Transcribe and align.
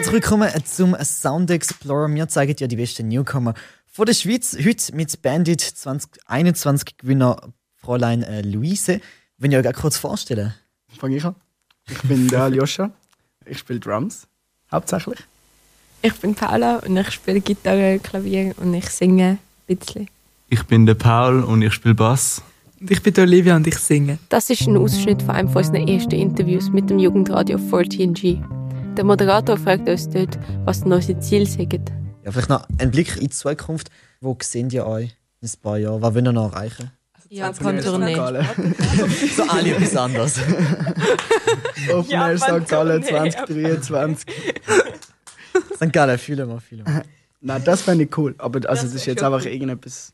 Herzlich 0.00 0.14
willkommen 0.14 0.48
zum 0.64 0.96
Sound 1.02 1.50
Explorer. 1.50 2.08
Wir 2.08 2.26
zeigen 2.26 2.56
dir 2.56 2.68
die 2.68 2.76
besten 2.76 3.08
Newcomer 3.08 3.52
von 3.86 4.06
der 4.06 4.14
Schweiz. 4.14 4.56
Heute 4.56 4.96
mit 4.96 5.20
Bandit 5.20 5.60
2021 5.60 6.96
Gewinner 6.96 7.36
Fräulein 7.76 8.22
äh, 8.22 8.40
Luise. 8.40 9.02
Wenn 9.36 9.52
ihr 9.52 9.58
euch 9.58 9.74
kurz 9.74 9.98
vorstellen. 9.98 10.54
Fange 10.98 11.18
ich 11.18 11.24
an. 11.26 11.34
Ich 11.86 12.00
bin 12.00 12.28
der 12.28 12.44
Aljoscha. 12.44 12.90
Ich 13.44 13.58
spiele 13.58 13.78
Drums, 13.78 14.26
hauptsächlich. 14.72 15.18
Ich 16.00 16.14
bin 16.14 16.34
Paula 16.34 16.76
und 16.76 16.96
ich 16.96 17.10
spiele 17.10 17.42
Gitarre, 17.42 17.98
Klavier 17.98 18.54
und 18.56 18.72
ich 18.72 18.88
singe 18.88 19.36
ein 19.68 19.76
bisschen. 19.76 20.08
Ich 20.48 20.62
bin 20.62 20.86
der 20.86 20.94
Paul 20.94 21.44
und 21.44 21.60
ich 21.60 21.74
spiele 21.74 21.94
Bass. 21.94 22.40
Und 22.80 22.90
ich 22.90 23.02
bin 23.02 23.12
Olivia 23.18 23.54
und 23.54 23.66
ich 23.66 23.76
singe. 23.76 24.18
Das 24.30 24.48
ist 24.48 24.66
ein 24.66 24.78
Ausschnitt 24.78 25.20
von 25.20 25.34
einem 25.34 25.54
unserer 25.54 25.86
ersten 25.86 26.14
Interviews 26.14 26.70
mit 26.70 26.88
dem 26.88 26.98
Jugendradio 26.98 27.58
14G. 27.58 28.42
Der 28.96 29.04
Moderator 29.04 29.56
fragt 29.56 29.88
uns 29.88 30.08
dort, 30.08 30.38
was 30.64 30.82
unsere 30.82 31.18
Ziele 31.20 31.46
sind. 31.46 31.72
Ja, 32.24 32.32
vielleicht 32.32 32.48
noch 32.48 32.66
ein 32.78 32.90
Blick 32.90 33.14
in 33.16 33.22
die 33.22 33.30
Zukunft. 33.30 33.88
Wo 34.20 34.36
seht 34.42 34.72
ihr 34.72 34.86
euch 34.86 35.16
in 35.40 35.48
ein 35.48 35.52
paar 35.62 35.78
Jahren? 35.78 36.02
Was 36.02 36.14
wollt 36.14 36.26
ihr 36.26 36.32
noch 36.32 36.52
erreichen? 36.52 36.90
Japan-Tournee. 37.30 38.16
so 39.36 39.42
alle 39.48 39.76
etwas 39.76 39.96
anderes. 39.96 40.40
Open 41.92 42.10
Air 42.10 42.38
St. 42.38 42.68
Gallen 42.68 43.02
2023. 43.04 44.26
St. 45.76 45.92
Gallen, 45.92 46.18
fühlen 46.18 46.48
wir, 46.48 46.60
fühlen 46.60 46.84
wir. 46.84 47.02
Nein, 47.40 47.62
das 47.64 47.82
fände 47.82 48.04
ich 48.04 48.18
cool. 48.18 48.34
Aber 48.38 48.68
also, 48.68 48.82
das 48.82 48.94
ist 48.94 49.06
jetzt 49.06 49.22
einfach 49.22 49.44
irgendetwas. 49.44 50.12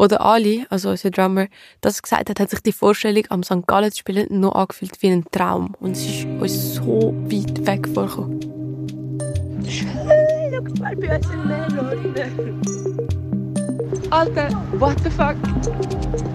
Wo 0.00 0.06
der 0.06 0.22
Ali, 0.22 0.64
also 0.70 0.88
unser 0.88 1.10
Drummer, 1.10 1.48
das 1.82 2.00
gesagt 2.00 2.30
hat, 2.30 2.40
hat 2.40 2.48
sich 2.48 2.60
die 2.60 2.72
Vorstellung, 2.72 3.24
am 3.28 3.42
St. 3.42 3.66
Gallen 3.66 3.92
zu 3.92 3.98
spielen, 3.98 4.28
nur 4.30 4.56
angefühlt 4.56 4.92
wie 5.02 5.08
ein 5.08 5.26
Traum. 5.30 5.74
Und 5.78 5.90
es 5.90 6.06
ist 6.06 6.24
uns 6.24 6.74
so 6.76 7.14
weit 7.26 7.66
weg 7.66 7.86
vorgekommen. 7.86 8.40
Schau 9.68 9.84
mal 10.80 10.96
bei 10.96 11.16
uns 11.16 11.26
in 11.28 11.46
Melon. 11.46 12.62
Alter, 14.08 14.48
what 14.78 14.96
the 15.04 15.10
fuck? 15.10 15.36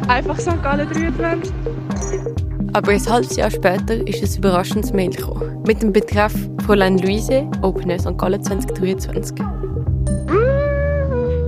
Einfach 0.10 0.40
St. 0.40 0.62
Gallen 0.62 0.88
23. 0.88 1.52
Aber 2.74 2.92
ein 2.92 3.10
halbes 3.10 3.36
Jahr 3.36 3.50
später 3.50 3.96
ist 4.08 4.22
ein 4.22 4.38
überraschendes 4.38 4.94
Mail 4.94 5.10
gekommen. 5.10 5.64
Mit 5.66 5.82
dem 5.82 5.92
Betreff 5.92 6.36
Fräulein 6.68 7.00
Luise, 7.00 7.50
Open 7.64 7.90
Air 7.90 8.00
St. 8.00 8.16
Gallen 8.16 8.44
2023. 8.44 9.44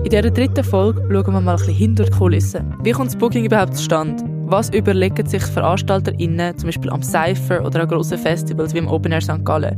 In 0.07 0.11
dieser 0.11 0.31
dritten 0.31 0.63
Folge 0.63 1.01
schauen 1.01 1.33
wir 1.33 1.41
mal 1.41 1.51
ein 1.51 1.57
bisschen 1.57 1.73
hinter 1.73 2.05
die 2.05 2.11
Kulissen. 2.11 2.73
Wie 2.81 2.91
kommt 2.91 3.09
das 3.09 3.17
Booking 3.17 3.43
überhaupt 3.43 3.75
zustande? 3.75 4.23
Was 4.45 4.69
überlegen 4.69 5.27
sich 5.27 5.43
VeranstalterInnen, 5.43 6.57
zum 6.57 6.67
Beispiel 6.69 6.89
am 6.91 7.03
Cypher 7.03 7.65
oder 7.65 7.81
an 7.81 7.89
grossen 7.89 8.17
Festivals 8.17 8.73
wie 8.73 8.77
im 8.77 8.87
Open 8.87 9.11
Air 9.11 9.19
St. 9.19 9.43
Gallen? 9.43 9.75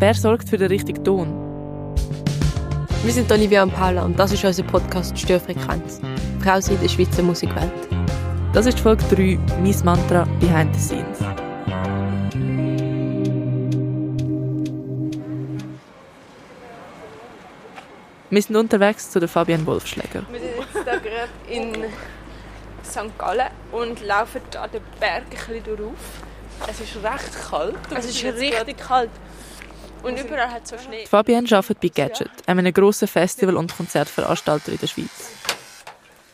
Wer 0.00 0.14
sorgt 0.14 0.48
für 0.48 0.56
den 0.56 0.66
richtigen 0.66 1.04
Ton? 1.04 1.28
Wir 3.04 3.12
sind 3.12 3.30
Olivia 3.30 3.62
und 3.62 3.72
Paula 3.72 4.02
und 4.02 4.18
das 4.18 4.32
ist 4.32 4.44
unser 4.44 4.64
Podcast 4.64 5.16
Störfrequenz. 5.16 6.00
Frau 6.40 6.56
in 6.56 6.80
der 6.82 6.88
Schweizer 6.88 7.22
Musikwelt. 7.22 7.70
Das 8.52 8.66
ist 8.66 8.80
Folge 8.80 9.04
3, 9.14 9.38
mein 9.62 9.76
Mantra 9.84 10.26
Behind 10.40 10.74
the 10.74 10.80
Scenes. 10.80 11.47
Wir 18.30 18.42
sind 18.42 18.56
unterwegs 18.56 19.10
zu 19.10 19.20
der 19.20 19.28
Fabian 19.28 19.64
Wolfschläger. 19.64 20.22
Wir 20.30 20.40
sind 20.40 20.50
jetzt 20.58 20.86
da 20.86 20.96
gerade 20.96 21.30
in 21.48 21.84
St. 22.84 23.18
Gallen 23.18 23.48
und 23.72 24.04
laufen 24.04 24.42
da 24.50 24.68
den 24.68 24.82
Berg 25.00 25.24
ein 25.24 25.30
bisschen 25.30 25.64
durch. 25.64 25.92
Es 26.68 26.80
ist 26.80 26.96
recht 26.96 27.50
kalt. 27.50 27.76
Es 27.96 28.04
ist 28.04 28.22
richtig 28.22 28.76
kalt. 28.76 29.10
Und 30.02 30.20
überall 30.20 30.50
hat 30.50 30.64
es 30.64 30.70
so 30.70 30.78
Schnee. 30.78 31.06
Fabian 31.06 31.46
arbeitet 31.46 31.80
bei 31.80 31.88
Gadget, 31.88 32.30
einem 32.46 32.72
grossen 32.72 33.08
Festival- 33.08 33.56
und 33.56 33.74
Konzertveranstalter 33.74 34.72
in 34.72 34.78
der 34.78 34.86
Schweiz. 34.86 35.32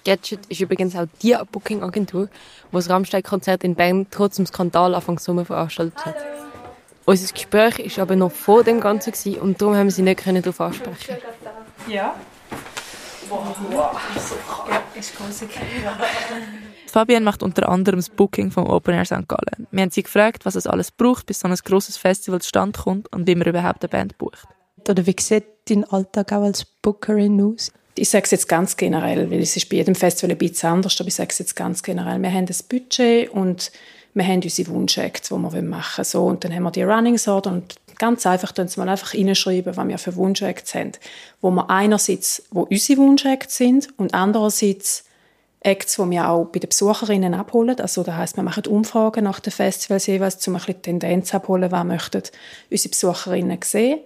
Gadget 0.05 0.47
ist 0.49 0.61
übrigens 0.61 0.97
auch 0.97 1.07
die 1.23 1.37
Booking-Agentur, 1.53 2.27
die 2.27 2.73
das 2.73 2.91
Rammstein-Konzert 2.91 3.63
in 3.63 3.77
Bern 3.77 4.09
trotz 4.11 4.37
dem 4.37 4.47
Skandal 4.47 4.97
Anfang 4.97 5.19
Sommer 5.21 5.45
veranstaltet 5.45 6.05
hat. 6.05 6.17
Unser 7.05 7.33
Gespräch 7.33 7.97
war 7.97 8.03
aber 8.03 8.17
noch 8.17 8.33
vor 8.33 8.65
dem 8.65 8.81
Ganzen 8.81 9.13
gewesen, 9.13 9.41
und 9.41 9.63
darum 9.63 9.77
haben 9.77 9.87
wir 9.87 9.93
sie 9.93 10.03
nicht 10.03 10.27
darauf 10.27 10.61
ansprechen 10.61 11.19
Ja. 11.89 12.15
Fabian 16.87 17.25
macht 17.25 17.43
unter 17.43 17.69
anderem 17.69 17.99
das 17.99 18.09
Booking 18.09 18.51
vom 18.51 18.67
Open 18.67 18.95
Air 18.95 19.05
St. 19.05 19.27
Gallen. 19.29 19.67
Wir 19.71 19.83
haben 19.83 19.91
sie 19.91 20.03
gefragt, 20.03 20.45
was 20.45 20.55
es 20.55 20.67
alles 20.67 20.91
braucht, 20.91 21.27
bis 21.27 21.41
so 21.41 21.49
ein 21.49 21.55
grosses 21.65 21.97
Festival 21.97 22.41
zustande 22.41 22.79
kommt 22.79 23.13
und 23.13 23.27
wie 23.27 23.35
man 23.35 23.49
überhaupt 23.49 23.83
eine 23.83 23.89
Band 23.89 24.19
bucht. 24.19 24.47
Oder 24.89 25.07
wie 25.07 25.17
sieht 25.19 25.45
dein 25.69 25.85
Alltag 25.85 26.33
auch 26.33 26.43
als 26.43 26.65
Bookerin 26.65 27.41
aus? 27.41 27.73
Ich 27.97 28.11
sage 28.11 28.25
es 28.25 28.33
jetzt 28.33 28.49
ganz 28.49 28.77
generell, 28.77 29.31
weil 29.31 29.41
es 29.41 29.57
ist 29.57 29.69
bei 29.69 29.77
jedem 29.77 29.95
Festival 29.95 30.33
ein 30.33 30.39
bisschen 30.39 30.71
anders, 30.71 31.01
aber 31.01 31.09
ich 31.09 31.15
sage 31.15 31.31
es 31.31 31.39
jetzt 31.39 31.57
ganz 31.57 31.83
generell. 31.83 32.21
Wir 32.21 32.31
haben 32.31 32.47
ein 32.47 32.57
Budget 32.69 33.31
und 33.31 33.71
wir 34.15 34.27
haben 34.27 34.43
unsere 34.43 34.69
Wunschacts, 34.71 35.29
die 35.29 35.35
wir 35.35 35.63
machen 35.63 35.99
wollen. 35.99 36.05
So, 36.05 36.27
und 36.27 36.45
dann 36.45 36.55
haben 36.55 36.65
wir 36.65 36.71
die 36.71 36.83
Runnings 36.83 37.29
Order 37.29 37.53
und 37.53 37.77
ganz 37.99 38.27
einfach 38.27 38.53
tun 38.53 38.69
sie 38.69 38.81
mal 38.81 38.89
einfach 38.89 39.15
reinschreiben, 39.15 39.77
was 39.77 39.89
wir 39.89 39.99
für 39.99 40.17
Wunschacts 40.17 40.75
haben. 40.75 40.93
Wo 41.41 41.51
wir 41.51 41.71
einerseits, 41.71 42.43
wo 42.51 42.63
unsere 42.63 42.99
Wunschacts 43.01 43.57
sind 43.57 43.89
und 43.97 44.15
andererseits 44.15 45.05
Acts, 45.61 45.97
die 45.97 46.11
wir 46.11 46.29
auch 46.29 46.45
bei 46.45 46.59
den 46.59 46.69
Besucherinnen 46.69 47.35
abholen. 47.35 47.81
Also 47.81 48.03
das 48.03 48.17
heisst, 48.17 48.37
wir 48.37 48.43
machen 48.43 48.67
Umfragen 48.67 49.25
nach 49.25 49.41
den 49.41 49.51
Festivals 49.51 50.07
jeweils, 50.07 50.47
um 50.47 50.55
ein 50.55 50.59
bisschen 50.59 50.83
Tendenz 50.83 51.35
abholen, 51.35 51.71
was 51.73 51.85
möchten 51.85 52.23
unsere 52.71 52.91
Besucherinnen 52.91 53.59
sehen. 53.65 54.01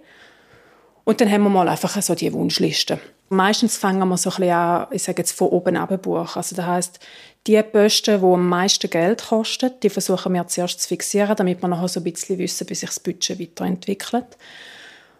Und 1.03 1.19
dann 1.19 1.29
haben 1.29 1.43
wir 1.43 1.49
mal 1.49 1.67
einfach 1.67 2.01
so 2.01 2.15
die 2.15 2.31
Wunschliste. 2.31 2.99
Meistens 3.29 3.77
fangen 3.77 4.07
wir 4.07 4.17
so 4.17 4.29
ein 4.29 4.35
bisschen 4.37 4.53
an, 4.53 4.87
ich 4.91 5.03
sage 5.03 5.21
jetzt 5.21 5.33
von 5.33 5.49
oben 5.49 5.75
ab 5.75 6.01
buchen. 6.01 6.29
Also 6.35 6.55
das 6.55 6.65
heisst, 6.65 6.99
die 7.47 7.61
Posten, 7.63 8.19
die 8.19 8.25
am 8.25 8.47
meisten 8.47 8.89
Geld 8.89 9.25
kosten, 9.27 9.71
die 9.81 9.89
versuchen 9.89 10.33
wir 10.33 10.47
zuerst 10.47 10.81
zu 10.81 10.87
fixieren, 10.87 11.35
damit 11.35 11.61
wir 11.61 11.67
nachher 11.67 11.87
so 11.87 11.99
ein 11.99 12.03
bisschen 12.03 12.37
wissen, 12.37 12.69
wie 12.69 12.75
sich 12.75 12.89
das 12.89 12.99
Budget 12.99 13.39
weiterentwickelt. 13.39 14.37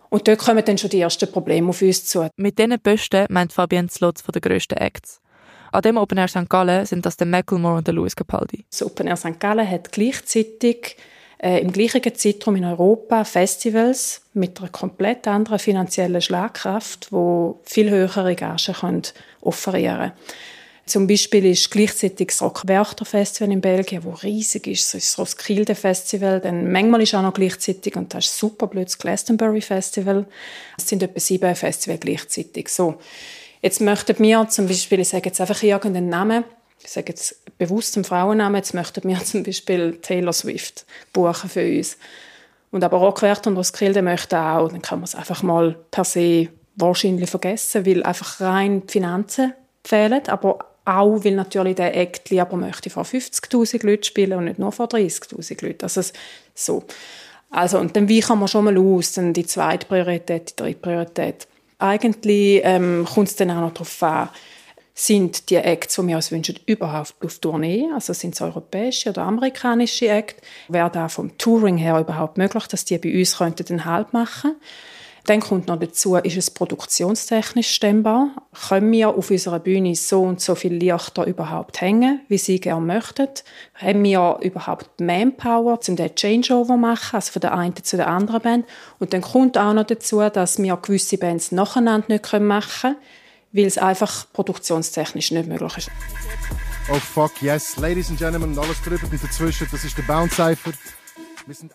Und 0.09 0.27
dort 0.27 0.39
kommen 0.39 0.65
dann 0.65 0.77
schon 0.77 0.89
die 0.89 1.01
ersten 1.01 1.31
Probleme 1.31 1.69
auf 1.69 1.81
uns 1.81 2.05
zu. 2.05 2.27
Mit 2.35 2.57
diesen 2.57 2.79
Posten 2.79 3.27
meint 3.29 3.53
Fabian 3.53 3.89
Slots 3.89 4.21
von 4.21 4.31
den 4.31 4.41
grössten 4.41 4.77
Acts. 4.77 5.21
An 5.71 5.83
dem 5.83 5.97
Open 5.97 6.17
Air 6.17 6.27
St. 6.27 6.49
Gallen 6.49 6.85
sind 6.85 7.05
das 7.05 7.15
der 7.15 7.27
Macklemore 7.27 7.77
und 7.77 7.87
der 7.87 7.93
Louis 7.93 8.15
Capaldi. 8.15 8.65
Das 8.71 8.81
Open 8.81 9.07
Air 9.07 9.17
St. 9.17 9.39
Gallen 9.39 9.69
hat 9.69 9.91
gleichzeitig 9.91 10.97
äh, 11.37 11.61
im 11.61 11.71
gleichen 11.71 12.03
Zeitraum 12.15 12.55
in 12.55 12.65
Europa 12.65 13.23
Festivals 13.23 14.23
mit 14.33 14.59
einer 14.59 14.69
komplett 14.69 15.27
anderen 15.27 15.59
finanziellen 15.59 16.21
Schlagkraft, 16.21 17.11
wo 17.11 17.59
viel 17.63 17.89
höhere 17.91 18.35
Gagen 18.35 18.73
können 18.73 19.03
offerieren 19.41 19.97
können. 19.97 20.11
Zum 20.89 21.05
Beispiel 21.05 21.45
ist 21.45 21.69
gleichzeitig 21.69 22.29
das 22.29 22.41
Rockwerchter 22.41 23.05
Festival 23.05 23.51
in 23.51 23.61
Belgien, 23.61 24.03
wo 24.03 24.09
riesig 24.09 24.65
ist, 24.65 24.91
das 24.91 25.03
ist 25.03 25.11
das 25.11 25.19
Roskilde 25.19 25.75
Festival, 25.75 26.39
dann 26.39 26.71
manchmal 26.71 27.03
ist 27.03 27.13
auch 27.13 27.21
noch 27.21 27.35
gleichzeitig, 27.35 27.95
und 27.95 28.11
das 28.11 28.25
ist 28.25 28.39
super 28.39 28.65
blöd, 28.65 28.87
das 28.87 28.97
Glastonbury 28.97 29.61
Festival. 29.61 30.25
Es 30.79 30.89
sind 30.89 31.03
etwa 31.03 31.19
sieben 31.19 31.53
Festivals 31.53 31.99
gleichzeitig. 31.99 32.69
So. 32.69 32.95
Jetzt 33.61 33.81
möchten 33.81 34.17
wir 34.17 34.49
zum 34.49 34.67
Beispiel, 34.67 35.01
ich 35.01 35.09
sage 35.09 35.29
jetzt 35.29 35.39
einfach 35.39 35.61
irgendeinen 35.61 36.09
Namen, 36.09 36.43
ich 36.81 36.89
sage 36.89 37.09
jetzt 37.09 37.35
bewusst 37.59 37.95
einen 37.95 38.03
Frauennamen, 38.03 38.55
jetzt 38.55 38.73
möchten 38.73 39.07
wir 39.07 39.19
zum 39.23 39.43
Beispiel 39.43 39.99
Taylor 40.01 40.33
Swift 40.33 40.87
buchen 41.13 41.51
für 41.51 41.77
uns. 41.77 41.97
Und 42.71 42.83
aber 42.83 42.97
Rockwerchter 42.97 43.51
und 43.51 43.57
Roskilde 43.57 44.01
möchten 44.01 44.35
auch, 44.35 44.69
dann 44.69 44.81
kann 44.81 44.99
man 44.99 45.05
es 45.05 45.13
einfach 45.13 45.43
mal 45.43 45.75
per 45.91 46.03
se 46.03 46.49
wahrscheinlich 46.77 47.29
vergessen, 47.29 47.85
weil 47.85 48.01
einfach 48.01 48.41
rein 48.41 48.87
die 48.87 48.93
Finanzen 48.93 49.53
fehlen, 49.83 50.27
aber 50.27 50.59
auch, 50.97 51.23
weil 51.23 51.35
natürlich 51.35 51.75
der 51.75 51.95
Act 51.95 52.29
lieber 52.29 52.55
möchte 52.55 52.89
vor 52.89 53.03
50'000 53.03 53.85
Leuten 53.85 54.03
spielen 54.03 54.37
und 54.37 54.45
nicht 54.45 54.59
nur 54.59 54.71
vor 54.71 54.87
30'000 54.87 55.65
Leuten. 55.65 55.83
Also 55.83 56.01
so. 56.53 56.83
Also, 57.51 57.79
und 57.79 57.95
dann 57.95 58.09
weichen 58.09 58.39
wir 58.39 58.47
schon 58.47 58.65
mal 58.65 58.77
aus, 58.77 59.13
dann 59.13 59.33
die 59.33 59.45
zweite 59.45 59.87
Priorität, 59.87 60.51
die 60.51 60.55
dritte 60.55 60.79
Priorität. 60.79 61.47
Eigentlich 61.79 62.61
ähm, 62.63 63.07
kommt 63.11 63.29
es 63.29 63.35
dann 63.35 63.51
auch 63.51 63.61
noch 63.61 63.73
darauf 63.73 64.03
an, 64.03 64.29
sind 64.93 65.49
die 65.49 65.55
Acts, 65.55 65.95
die 65.95 66.07
wir 66.07 66.17
uns 66.17 66.31
wünschen, 66.31 66.59
überhaupt 66.65 67.15
auf 67.23 67.39
Tournee? 67.39 67.85
Also 67.93 68.11
sind 68.11 68.35
es 68.35 68.41
europäische 68.41 69.09
oder 69.09 69.21
amerikanische 69.23 70.09
Acts? 70.09 70.41
Wäre 70.67 70.91
da 70.91 71.07
vom 71.07 71.37
Touring 71.37 71.77
her 71.77 71.99
überhaupt 71.99 72.37
möglich, 72.37 72.67
dass 72.67 72.83
die 72.83 72.97
bei 72.97 73.17
uns 73.17 73.37
könnten 73.37 73.65
den 73.65 73.85
Halt 73.85 74.11
machen 74.11 74.55
Dann 75.25 75.41
kommt 75.41 75.67
noch 75.67 75.79
dazu, 75.79 76.15
ist 76.15 76.37
es 76.37 76.51
produktionstechnisch 76.51 77.69
stemmbar? 77.69 78.29
Können 78.67 78.91
wir 78.91 79.09
auf 79.09 79.29
unserer 79.29 79.59
Bühne 79.59 79.95
so 79.95 80.21
und 80.23 80.41
so 80.41 80.55
viele 80.55 80.75
Lichter 80.75 81.25
überhaupt 81.25 81.81
hängen, 81.81 82.21
wie 82.27 82.37
sie 82.37 82.59
gerne 82.59 82.85
möchten? 82.85 83.27
Haben 83.75 84.03
wir 84.03 84.39
überhaupt 84.41 84.99
Manpower, 84.99 85.79
um 85.87 85.95
den 85.95 86.15
Changeover 86.15 86.73
zu 86.73 86.77
machen, 86.77 87.15
also 87.15 87.31
von 87.31 87.41
der 87.41 87.53
einen 87.53 87.75
zu 87.75 87.97
der 87.97 88.07
anderen 88.07 88.41
Band? 88.41 88.65
Und 88.99 89.13
dann 89.13 89.21
kommt 89.21 89.57
auch 89.57 89.73
noch 89.73 89.85
dazu, 89.85 90.19
dass 90.29 90.57
wir 90.57 90.77
gewisse 90.77 91.17
Bands 91.17 91.51
nacheinander 91.51 92.07
nicht 92.09 92.33
machen 92.39 92.81
können, 92.81 92.95
weil 93.51 93.65
es 93.65 93.77
einfach 93.77 94.25
produktionstechnisch 94.33 95.31
nicht 95.31 95.47
möglich 95.47 95.77
ist. 95.77 95.91
Oh 96.91 96.95
fuck 96.95 97.41
yes, 97.41 97.77
Ladies 97.77 98.09
and 98.09 98.17
Gentlemen, 98.17 98.57
alles 98.57 98.81
drüber 98.81 99.03
und 99.03 99.23
dazwischen, 99.23 99.67
das 99.71 99.83
ist 99.83 99.95
der 99.95 100.03
Bounce 100.03 100.35
Cypher. 100.35 100.71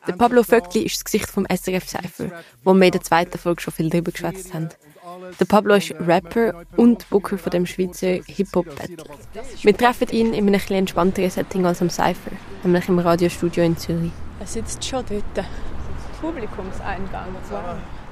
Der 0.06 0.12
Pablo 0.12 0.43
Vöckli 0.43 0.82
ist 0.82 0.97
das 0.97 1.05
Gesicht 1.05 1.29
vom 1.29 1.47
SRF 1.47 1.88
Cypher, 1.88 2.31
wo 2.62 2.75
wir 2.75 2.87
in 2.87 2.93
der 2.93 3.03
zweiten 3.03 3.38
Folge 3.38 3.61
schon 3.61 3.73
viel 3.73 3.91
darüber 3.91 4.12
geschwätzt 4.12 4.55
haben. 4.55 4.69
Der 5.38 5.44
Pablo 5.44 5.75
ist 5.75 5.94
Rapper 6.00 6.65
und 6.76 7.09
Booker 7.11 7.38
von 7.38 7.50
dem 7.50 7.67
Schweizer 7.67 8.21
Hip-Hop-Battle. 8.26 9.05
Wir 9.62 9.76
treffen 9.76 10.09
ihn 10.11 10.32
in 10.32 10.47
einem 10.47 10.55
etwas 10.55 10.71
entspannteren 10.71 11.31
Setting 11.31 11.67
als 11.67 11.82
am 11.82 11.91
Cypher, 11.91 12.32
nämlich 12.62 12.88
im 12.88 12.99
Radiostudio 12.99 13.65
in 13.65 13.76
Zürich. 13.76 14.12
Er 14.41 14.47
sitzt 14.47 14.85
schon 14.85 15.05
dort. 15.09 15.47
Publikumseingang. 16.21 17.35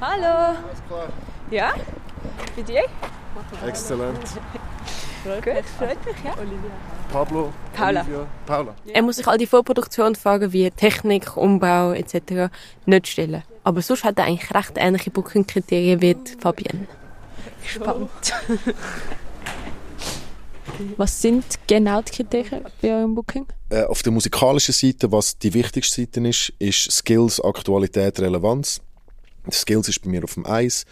Hallo. 0.01 0.57
Ja? 1.51 1.73
Bei 2.57 2.63
dir? 2.63 2.83
Exzellent. 3.67 4.19
Gut, 5.25 5.65
freut 5.79 6.05
mich, 6.05 6.17
ja. 6.25 6.35
Pablo, 7.13 7.53
Paula. 7.75 8.01
Olivia, 8.01 8.27
Paula. 8.45 8.75
Er 8.93 9.03
muss 9.03 9.17
sich 9.17 9.29
all 9.29 9.39
die 9.39 9.47
Vorproduktionsfragen 9.47 10.53
wie 10.53 10.69
Technik, 10.71 11.37
Umbau 11.37 11.93
etc. 11.93 12.51
nicht 12.87 13.07
stellen. 13.07 13.45
Aber 13.63 13.83
sonst 13.83 14.03
hat 14.03 14.19
er 14.19 14.25
eigentlich 14.25 14.53
recht 14.53 14.73
ähnliche 14.77 15.11
Booking-Kriterien 15.11 16.01
wie 16.01 16.15
die 16.15 16.33
Fabienne. 16.41 16.89
Spannend. 17.65 18.11
Was 20.97 21.21
sind 21.21 21.45
genau 21.67 22.03
die 22.03 22.11
Kriterien 22.13 22.65
bei 22.81 22.91
eurem 22.91 23.15
Booking? 23.15 23.47
Äh, 23.69 23.85
auf 23.85 24.03
der 24.03 24.11
musikalischen 24.11 24.73
Seite, 24.73 25.13
was 25.13 25.39
die 25.39 25.53
wichtigste 25.55 26.01
Seite 26.01 26.27
ist, 26.27 26.53
ist 26.59 26.91
Skills, 26.91 27.41
Aktualität, 27.41 28.19
Relevanz. 28.21 28.81
Skills 29.51 29.89
ist 29.89 30.01
bei 30.03 30.09
mir 30.09 30.25
auf 30.25 30.35
dem 30.35 30.47
Eis. 30.47 30.85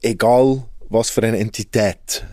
Egal, 0.00 0.64
was 0.88 1.10
für 1.10 1.22
eine 1.22 1.38
Entität 1.38 2.24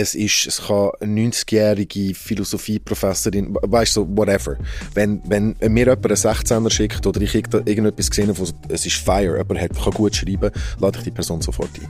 es 0.00 0.14
ist, 0.14 0.46
es 0.46 0.62
kann 0.66 0.90
eine 1.00 1.28
90-jährige 1.28 2.14
Philosophieprofessorin, 2.14 3.54
weißt 3.60 3.96
du, 3.96 4.00
so, 4.00 4.16
whatever. 4.16 4.56
Wenn, 4.94 5.20
wenn 5.26 5.56
mir 5.60 5.86
jemand 5.86 6.06
einen 6.06 6.16
16er 6.16 6.70
schickt 6.70 7.06
oder 7.06 7.20
ich 7.20 7.34
irgendetwas 7.34 8.10
gesehen 8.10 8.28
habe, 8.28 8.42
es 8.68 8.86
ist 8.86 8.96
Fire, 8.96 9.36
jemand 9.36 9.60
hat, 9.60 9.76
kann 9.76 9.92
gut 9.92 10.16
schreiben, 10.16 10.50
lade 10.78 10.98
ich 10.98 11.04
die 11.04 11.10
Person 11.10 11.42
sofort 11.42 11.70
ein. 11.80 11.88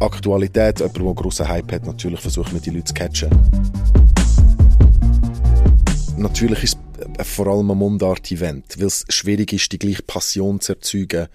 Aktualität, 0.00 0.78
jemand, 0.78 0.96
der 0.96 1.04
einen 1.04 1.14
grossen 1.14 1.48
Hype 1.48 1.70
hat, 1.72 1.86
natürlich 1.86 2.20
versuchen 2.20 2.54
wir 2.54 2.60
die 2.60 2.70
Leute 2.70 2.84
zu 2.84 2.94
catchen. 2.94 3.30
Natürlich 6.16 6.62
ist 6.64 6.78
es 7.18 7.28
vor 7.28 7.48
allem 7.48 7.70
ein 7.70 7.76
Mundart-Event, 7.78 8.78
weil 8.78 8.86
es 8.86 9.04
schwierig 9.08 9.52
ist, 9.52 9.70
die 9.72 9.78
gleiche 9.78 10.02
Passion 10.02 10.60
zu 10.60 10.72
erzeugen 10.72 11.28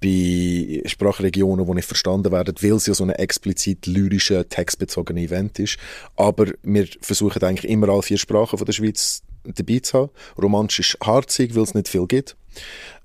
bei 0.00 0.82
Sprachregionen, 0.86 1.66
die 1.66 1.74
nicht 1.74 1.88
verstanden 1.88 2.32
werden, 2.32 2.54
weil 2.60 2.72
es 2.72 2.86
ja 2.86 2.94
so 2.94 3.04
ein 3.04 3.10
explizit 3.10 3.86
lyrischer, 3.86 4.48
textbezogener 4.48 5.20
Event 5.20 5.58
ist. 5.58 5.78
Aber 6.16 6.46
wir 6.62 6.86
versuchen 7.00 7.42
eigentlich 7.42 7.70
immer 7.70 7.88
alle 7.88 8.02
vier 8.02 8.18
Sprachen 8.18 8.58
von 8.58 8.66
der 8.66 8.72
Schweiz 8.72 9.22
dabei 9.44 9.80
zu 9.80 9.98
haben. 9.98 10.10
Romantisch 10.40 10.94
ist 10.94 11.06
harzig, 11.06 11.54
weil 11.54 11.62
es 11.62 11.74
nicht 11.74 11.88
viel 11.88 12.06
gibt. 12.06 12.36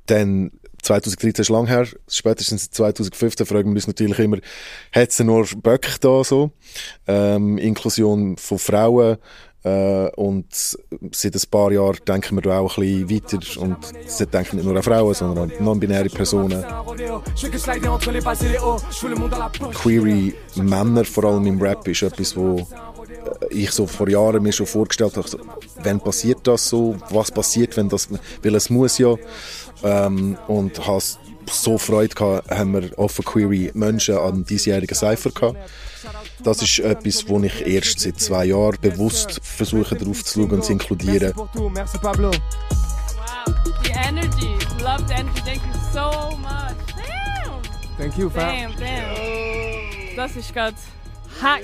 Dann 0.05 0.51
2013 0.85 1.41
ist 1.41 1.49
lang 1.49 1.65
her, 1.67 1.87
spätestens 2.07 2.69
2015 2.69 3.45
fragen 3.45 3.71
wir 3.71 3.75
uns 3.75 3.87
natürlich 3.87 4.19
immer, 4.19 4.37
hat 4.91 5.09
es 5.09 5.19
nur 5.19 5.47
Böcke 5.57 5.99
da 5.99 6.23
so? 6.23 6.51
Ähm, 7.07 7.57
Inklusion 7.57 8.37
von 8.37 8.59
Frauen, 8.59 9.17
äh, 9.65 10.11
und 10.15 10.45
seit 10.51 11.35
ein 11.35 11.41
paar 11.49 11.71
Jahren 11.71 11.97
denken 12.07 12.35
wir 12.35 12.43
da 12.43 12.59
auch 12.59 12.77
ein 12.77 13.07
bisschen 13.07 13.09
weiter 13.09 13.61
und 13.61 13.77
sie 14.05 14.27
denken 14.27 14.57
nicht 14.57 14.65
nur 14.65 14.75
an 14.75 14.83
Frauen, 14.83 15.13
sondern 15.15 15.49
an 15.49 15.63
non-binäre 15.63 16.09
Personen. 16.09 16.63
Query 19.73 20.35
Männer, 20.55 21.03
vor 21.03 21.23
allem 21.23 21.47
im 21.47 21.59
Rap, 21.59 21.87
ist 21.87 22.03
etwas, 22.03 22.37
wo 22.37 22.59
äh, 22.59 22.65
ich 23.49 23.71
so 23.71 23.87
vor 23.87 24.07
Jahren 24.07 24.43
mir 24.43 24.51
schon 24.51 24.67
vorgestellt 24.67 25.17
habe, 25.17 25.27
wenn 25.81 25.99
passiert 25.99 26.39
das 26.43 26.69
so, 26.69 26.95
was 27.09 27.31
passiert, 27.31 27.75
wenn 27.75 27.89
das, 27.89 28.07
weil 28.43 28.53
es 28.53 28.69
muss 28.69 28.99
ja, 28.99 29.15
ähm, 29.83 30.37
und 30.47 30.85
habe 30.85 31.01
so 31.49 31.79
Freude 31.79 32.13
gehabt, 32.13 32.51
haben 32.51 32.73
wir 32.73 32.99
offen 32.99 33.25
Query 33.25 33.71
Menschen 33.73 34.17
an 34.17 34.45
diesjährigen 34.45 34.95
Cypher 34.95 35.31
gehabt. 35.31 35.57
Das 36.43 36.61
ist 36.61 36.79
etwas, 36.79 37.27
wo 37.27 37.39
ich 37.41 37.65
erst 37.65 37.99
seit 37.99 38.19
zwei 38.19 38.45
Jahren 38.45 38.77
bewusst 38.81 39.39
versuche, 39.43 39.95
darauf 39.95 40.23
zu 40.23 40.41
schauen 40.41 40.51
und 40.51 40.63
zu 40.63 40.73
inkludieren. 40.73 41.33
Wow, 41.35 41.49
the 43.83 43.91
energy. 43.91 44.53
Love 44.83 45.05
the 45.07 45.13
energy. 45.13 45.41
Thank 45.45 45.61
you 45.63 45.79
so 45.93 46.37
much. 46.37 46.75
Damn. 46.95 47.61
Thank 47.97 48.17
you, 48.17 48.29
fam. 48.29 48.49
Damn, 48.49 48.75
damn. 48.79 50.15
Das 50.15 50.35
ist 50.35 50.53
gerade 50.53 50.75
hack. 51.41 51.61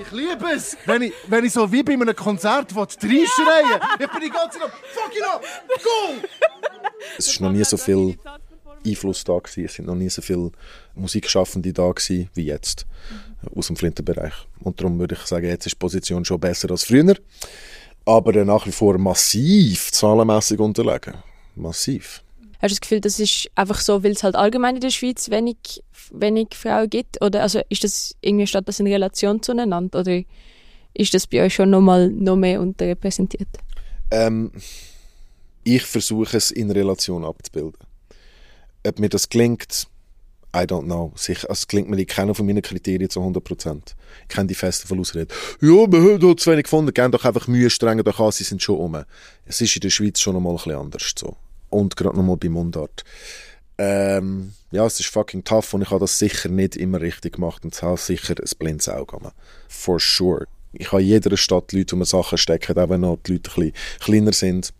Ich 0.00 0.12
liebe 0.12 0.46
es, 0.54 0.76
wenn 0.84 1.02
ich, 1.02 1.12
wenn 1.26 1.44
ich 1.44 1.52
so 1.52 1.70
wie 1.72 1.82
bei 1.82 1.94
einem 1.94 2.14
Konzert 2.14 2.76
reinschreien 2.76 3.80
Ich 3.98 4.10
bin 4.10 4.20
die 4.22 4.30
ganze 4.30 4.58
Zeit 4.58 4.70
fucking 4.92 5.22
up, 5.22 5.42
go! 5.82 6.28
Es 7.18 7.26
ist 7.26 7.40
noch 7.40 7.50
nie 7.50 7.64
so 7.64 7.76
viel 7.76 8.18
Einfluss 8.86 9.24
da 9.24 9.38
gewesen. 9.38 9.64
Es 9.64 9.74
sind 9.74 9.86
noch 9.86 9.94
nie 9.94 10.10
so 10.10 10.22
viele 10.22 10.52
Musikschaffende 10.94 11.72
da 11.72 11.90
gewesen 11.90 12.28
wie 12.34 12.44
jetzt 12.44 12.86
aus 13.54 13.68
dem 13.68 13.76
Flintenbereich. 13.76 14.34
Und 14.60 14.80
darum 14.80 14.98
würde 14.98 15.14
ich 15.14 15.26
sagen, 15.26 15.46
jetzt 15.46 15.66
ist 15.66 15.74
die 15.74 15.78
Position 15.78 16.24
schon 16.24 16.40
besser 16.40 16.70
als 16.70 16.84
früher. 16.84 17.16
Aber 18.04 18.44
nach 18.44 18.66
wie 18.66 18.72
vor 18.72 18.98
massiv 18.98 19.90
zahlenmässig 19.92 20.58
unterlegen. 20.60 21.14
Massiv. 21.56 22.22
Hast 22.60 22.70
du 22.70 22.74
das 22.74 22.80
Gefühl, 22.80 23.00
das 23.00 23.20
ist 23.20 23.50
einfach 23.54 23.80
so, 23.80 24.02
weil 24.02 24.12
es 24.12 24.22
halt 24.22 24.34
allgemein 24.34 24.76
in 24.76 24.80
der 24.80 24.90
Schweiz 24.90 25.28
wenig, 25.30 25.82
wenig 26.10 26.48
Frauen 26.52 26.88
gibt? 26.88 27.22
Oder 27.22 27.42
also 27.42 27.60
ist 27.68 27.84
das 27.84 28.14
irgendwie 28.20 28.46
statt 28.46 28.66
das 28.66 28.80
in 28.80 28.86
Relation 28.86 29.42
zueinander? 29.42 30.00
Oder 30.00 30.22
ist 30.94 31.12
das 31.12 31.26
bei 31.26 31.42
euch 31.42 31.54
schon 31.54 31.70
nochmal 31.70 32.08
noch 32.08 32.36
mehr 32.36 32.60
unterrepräsentiert? 32.60 33.48
Ähm, 34.10 34.52
ich 35.64 35.82
versuche 35.82 36.36
es 36.36 36.50
in 36.50 36.70
Relation 36.70 37.24
abzubilden. 37.24 37.80
Ob 38.86 38.98
mir 39.00 39.08
das 39.08 39.28
gelingt, 39.28 39.88
I 40.54 40.60
don't 40.60 40.84
know. 40.84 41.12
Sicher, 41.16 41.48
also 41.50 41.60
es 41.60 41.66
klingt 41.66 41.88
mir, 41.88 41.98
ich 41.98 42.06
kenne 42.06 42.34
von 42.34 42.46
meinen 42.46 42.62
Kriterien 42.62 43.10
zu 43.10 43.20
100%. 43.20 43.94
Ich 44.22 44.28
kenne 44.28 44.46
die 44.46 44.54
Festival-Ausrede. 44.54 45.32
Ja, 45.60 45.68
wir 45.68 46.00
haben 46.00 46.20
dort 46.20 46.40
zu 46.40 46.50
wenig 46.50 46.64
gefunden. 46.64 46.92
Gehen 46.94 47.12
doch 47.12 47.24
einfach 47.24 47.46
Mühe, 47.46 47.68
strengen 47.70 48.04
doch 48.04 48.20
an, 48.20 48.32
sie 48.32 48.44
sind 48.44 48.62
schon 48.62 48.78
um. 48.78 49.04
Es 49.44 49.60
ist 49.60 49.76
in 49.76 49.80
der 49.80 49.90
Schweiz 49.90 50.20
schon 50.20 50.34
nochmal 50.34 50.52
ein 50.52 50.56
bisschen 50.56 50.76
anders 50.76 51.12
so. 51.18 51.36
Und 51.68 51.96
gerade 51.96 52.16
nochmal 52.16 52.36
bei 52.36 52.48
Mundart. 52.48 53.04
Ähm, 53.78 54.52
ja, 54.70 54.86
es 54.86 54.98
ist 55.00 55.10
fucking 55.10 55.44
tough 55.44 55.74
und 55.74 55.82
ich 55.82 55.90
habe 55.90 56.00
das 56.00 56.18
sicher 56.18 56.48
nicht 56.48 56.76
immer 56.76 57.00
richtig 57.00 57.34
gemacht 57.34 57.64
und 57.64 57.74
es 57.74 57.82
hat 57.82 57.98
sicher 57.98 58.34
ein 58.38 58.58
blindes 58.58 58.88
Auge. 58.88 59.18
For 59.68 60.00
sure. 60.00 60.46
Ich 60.72 60.92
habe 60.92 61.02
in 61.02 61.08
jeder 61.08 61.36
Stadt 61.36 61.72
Leute, 61.72 61.86
die 61.86 61.96
mir 61.96 62.06
Sachen 62.06 62.38
stecken, 62.38 62.78
auch 62.78 62.88
wenn 62.88 63.02
noch 63.02 63.18
die 63.26 63.32
Leute 63.32 63.50
ein 63.50 63.54
bisschen 63.54 63.72
kleiner 64.00 64.32
sind. 64.32 64.72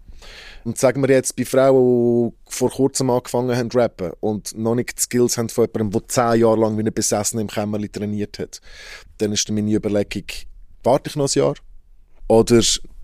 Und 0.67 0.79
sagen 0.79 1.01
wir 1.01 1.15
jetzt 1.15 1.37
bei 1.37 1.45
Frauen, 1.45 2.33
die 2.33 2.53
vor 2.53 2.71
kurzem 2.73 3.09
angefangen 3.09 3.57
haben 3.57 3.71
zu 3.71 3.79
rappen 3.79 4.11
und 4.19 4.59
noch 4.59 4.75
nicht 4.75 4.99
die 4.99 5.01
Skills 5.01 5.39
haben 5.39 5.49
von 5.49 5.67
jemandem, 5.67 5.93
der 5.93 6.09
zehn 6.09 6.41
Jahre 6.41 6.59
lang 6.59 6.77
wie 6.77 6.83
ein 6.83 6.93
Besessener 6.93 7.43
im 7.43 7.47
Kämmerli 7.47 7.89
trainiert 7.89 8.41
hat, 8.41 8.61
dann 9.19 9.31
ist 9.31 9.49
meine 9.49 9.73
Überlegung, 9.73 10.25
warte 10.83 11.09
ich 11.09 11.15
noch 11.15 11.33
ein 11.33 11.39
Jahr? 11.39 11.55
Oder 12.27 12.61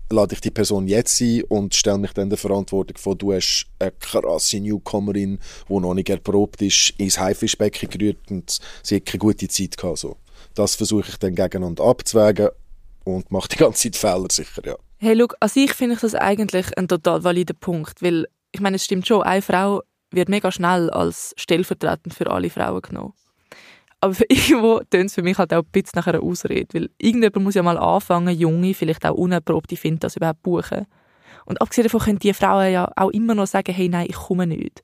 lade 0.09 0.33
ich 0.33 0.41
die 0.41 0.51
Person 0.51 0.89
jetzt 0.89 1.21
ein 1.21 1.43
und 1.43 1.73
stelle 1.73 1.99
mich 1.99 2.11
dann 2.11 2.27
der 2.27 2.37
Verantwortung 2.37 2.97
vor, 2.97 3.15
du 3.15 3.31
hast 3.31 3.67
eine 3.79 3.93
krasse 3.93 4.59
Newcomerin, 4.59 5.39
die 5.69 5.73
noch 5.73 5.93
nicht 5.93 6.09
erprobt 6.09 6.61
ist, 6.61 6.89
ins 6.97 7.17
Haifischbecken 7.17 7.89
gerührt 7.89 8.29
und 8.29 8.59
sie 8.83 8.97
hat 8.97 9.05
keine 9.05 9.19
gute 9.19 9.47
Zeit 9.47 9.77
gehabt. 9.77 10.05
Das 10.53 10.75
versuche 10.75 11.07
ich 11.07 11.15
dann 11.15 11.33
gegeneinander 11.33 11.85
abzuwägen 11.85 12.49
und 13.05 13.31
mache 13.31 13.47
die 13.47 13.55
ganze 13.55 13.89
Zeit 13.89 13.95
Fehler 13.95 14.27
sicher, 14.29 14.63
ja. 14.65 14.75
Hey, 15.03 15.15
look, 15.15 15.35
an 15.41 15.49
sich 15.49 15.73
finde 15.73 15.95
ich 15.95 15.99
das 15.99 16.15
eigentlich 16.15 16.77
ein 16.77 16.87
total 16.87 17.25
valider 17.25 17.53
Punkt, 17.53 18.01
weil 18.01 18.25
ich 18.53 18.61
meine, 18.61 18.77
es 18.77 18.85
stimmt 18.85 19.05
schon, 19.05 19.21
eine 19.21 19.41
Frau 19.41 19.81
wird 20.11 20.29
mega 20.29 20.49
schnell 20.49 20.89
als 20.91 21.33
stellvertretend 21.35 22.13
für 22.13 22.31
alle 22.31 22.49
Frauen 22.49 22.81
genommen. 22.81 23.13
Aber 23.99 24.13
für 24.13 24.23
irgendwo 24.29 24.79
tönt 24.89 25.09
es 25.09 25.15
für 25.15 25.21
mich 25.21 25.37
halt 25.37 25.53
auch 25.53 25.63
ein 25.63 25.71
bisschen 25.73 25.97
nach 25.97 26.07
einer 26.07 26.23
Ausrede, 26.23 26.73
weil 26.73 26.89
irgendjemand 26.99 27.43
muss 27.43 27.55
ja 27.55 27.63
mal 27.63 27.77
anfangen, 27.77 28.33
junge, 28.33 28.73
vielleicht 28.73 29.05
auch 29.05 29.15
unerprobte 29.15 29.75
finden, 29.75 29.99
das 29.99 30.15
überhaupt 30.15 30.41
buchen. 30.41 30.87
Und 31.43 31.59
abgesehen 31.59 31.83
davon 31.83 31.99
können 31.99 32.19
die 32.19 32.33
Frauen 32.33 32.71
ja 32.71 32.89
auch 32.95 33.09
immer 33.09 33.35
noch 33.35 33.47
sagen, 33.47 33.73
hey, 33.73 33.89
nein, 33.89 34.07
ich 34.07 34.15
komme 34.15 34.47
nicht. 34.47 34.83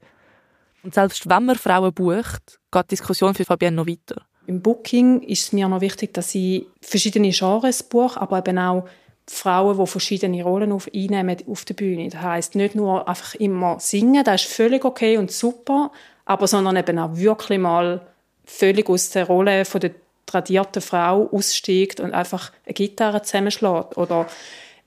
Und 0.84 0.96
selbst 0.96 1.30
wenn 1.30 1.46
man 1.46 1.56
Frauen 1.56 1.94
bucht, 1.94 2.60
geht 2.74 2.84
die 2.84 2.88
Diskussion 2.90 3.36
für 3.36 3.46
Fabienne 3.46 3.78
noch 3.78 3.88
weiter. 3.88 4.24
Im 4.48 4.62
Booking 4.62 5.22
ist 5.22 5.44
es 5.44 5.54
mir 5.54 5.70
noch 5.70 5.80
wichtig, 5.80 6.14
dass 6.14 6.36
ich 6.36 6.68
verschiedene 6.82 7.30
Genres 7.30 7.84
buche, 7.84 8.20
aber 8.20 8.40
eben 8.40 8.58
auch 8.58 8.86
Frauen, 9.30 9.78
die 9.78 9.88
verschiedene 9.88 10.44
Rollen 10.44 10.72
auf, 10.72 10.90
einnehmen 10.94 11.38
auf 11.48 11.66
der 11.66 11.76
Bühne. 11.76 12.10
Das 12.10 12.22
heisst, 12.22 12.56
nicht 12.56 12.76
nur 12.76 13.08
einfach 13.08 13.36
immer 13.36 13.80
singen, 13.80 14.24
das 14.24 14.44
ist 14.44 14.52
völlig 14.52 14.84
okay 14.86 15.18
und 15.18 15.32
super, 15.32 15.92
aber 16.26 16.48
sondern 16.48 16.76
eben 16.76 17.00
auch 17.00 17.16
wirklich 17.16 17.60
mal 17.60 18.02
völlig 18.46 18.90
aus 18.90 19.12
der 19.12 19.28
Rolle 19.28 19.66
von 19.66 19.82
der 19.82 19.92
tradierten 20.26 20.82
Frau 20.82 21.30
aussteigt 21.32 22.00
und 22.00 22.14
einfach 22.14 22.52
eine 22.66 22.74
Gitarre 22.74 23.22
zusammenschlägt 23.22 23.98
oder 23.98 24.28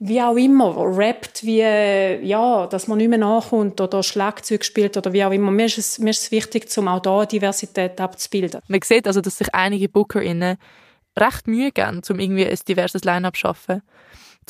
wie 0.05 0.21
auch 0.21 0.37
immer, 0.37 0.75
rappt, 0.77 1.45
wie, 1.45 1.61
ja, 1.61 2.67
dass 2.67 2.89
man 2.89 2.99
nicht 2.99 3.09
mehr 3.09 3.19
nachkommt 3.19 3.81
oder 3.81 4.03
Schlagzeug 4.03 4.65
spielt 4.65 4.97
oder 4.97 5.13
wie 5.13 5.25
auch 5.25 5.31
immer. 5.31 5.53
Mir 5.53 5.67
ist 5.67 5.79
es, 5.79 5.99
mir 6.01 6.11
ist 6.11 6.23
es 6.23 6.31
wichtig, 6.33 6.77
um 6.77 6.89
auch 6.89 7.01
da 7.01 7.25
Diversität 7.25 8.01
abzubilden. 8.01 8.63
Man 8.67 8.81
sieht 8.83 9.07
also, 9.07 9.21
dass 9.21 9.39
sich 9.39 9.55
einige 9.55 9.89
BookerInnen 9.89 10.57
recht 11.17 11.47
Mühe 11.47 11.71
geben, 11.71 12.03
um 12.09 12.19
irgendwie 12.19 12.47
ein 12.47 12.59
diverses 12.67 13.05
Line-Up 13.05 13.37
zu 13.37 13.41
schaffen. 13.41 13.83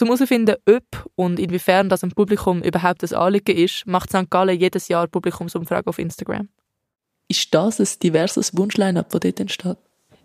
Um 0.01 0.07
herauszufinden, 0.07 0.57
ob 0.69 1.11
und 1.15 1.39
inwiefern 1.39 1.89
das 1.89 2.03
im 2.03 2.11
Publikum 2.11 2.63
überhaupt 2.63 3.03
das 3.03 3.13
Anliegen 3.13 3.57
ist, 3.57 3.87
macht 3.87 4.11
St. 4.11 4.31
Gallen 4.31 4.59
jedes 4.59 4.89
Jahr 4.89 5.07
Publikumsumfrage 5.07 5.87
auf 5.87 5.99
Instagram. 5.99 6.49
Ist 7.29 7.55
das 7.55 7.79
ein 7.79 7.89
diverses 8.03 8.57
Wunschline-up, 8.57 9.11
das 9.11 9.21
dort 9.21 9.41
entsteht? 9.41 9.77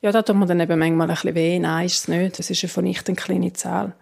Ja, 0.01 0.12
da 0.12 0.21
tut 0.21 0.36
man 0.36 0.47
dann 0.47 0.59
eben 0.59 0.79
manchmal 0.79 1.09
ein 1.09 1.15
bisschen 1.15 1.36
weh. 1.36 1.59
Nein, 1.59 1.86
ist 1.86 2.00
es 2.00 2.07
nicht. 2.07 2.39
Das 2.39 2.50
ist 2.50 2.63
eine 2.63 2.69
vernichtend 2.69 3.17
kleine 3.17 3.53
Zahl. 3.53 3.93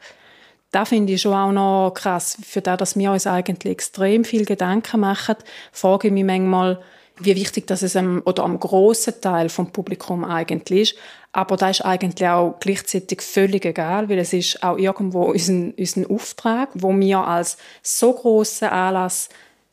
Da 0.72 0.86
finde 0.86 1.13
ich 1.13 1.22
schon 1.22 1.34
auch 1.34 1.51
noch 1.51 1.93
krass. 1.93 2.38
Für 2.43 2.62
das, 2.62 2.77
dass 2.77 2.98
wir 2.98 3.12
uns 3.12 3.27
eigentlich 3.27 3.72
extrem 3.72 4.25
viel 4.25 4.45
Gedanken 4.45 5.00
machen, 5.00 5.36
frage 5.72 6.07
ich 6.07 6.13
mich 6.13 6.25
manchmal, 6.25 6.81
wie 7.17 7.36
wichtig 7.36 7.67
das 7.67 7.81
es 7.81 7.95
am, 7.95 8.22
oder 8.25 8.43
am 8.43 8.60
grossen 8.60 9.13
Teil 9.22 9.50
vom 9.50 9.72
Publikum 9.72 10.25
eigentlich 10.25 10.93
ist. 10.93 11.00
Aber 11.36 11.58
da 11.58 11.70
ist 11.70 11.82
eigentlich 11.84 12.25
auch 12.30 12.56
gleichzeitig 12.62 13.22
völlig 13.22 13.65
egal, 13.65 14.08
weil 14.08 14.20
es 14.20 14.32
ist 14.32 14.63
auch 14.63 14.77
irgendwo 14.77 15.24
unser, 15.24 15.74
unser 15.77 16.10
Auftrag, 16.10 16.70
wo 16.75 16.98
wir 16.98 17.20
als 17.20 17.58
so 17.84 18.13
grossen 18.13 18.70
Anlass 18.70 19.27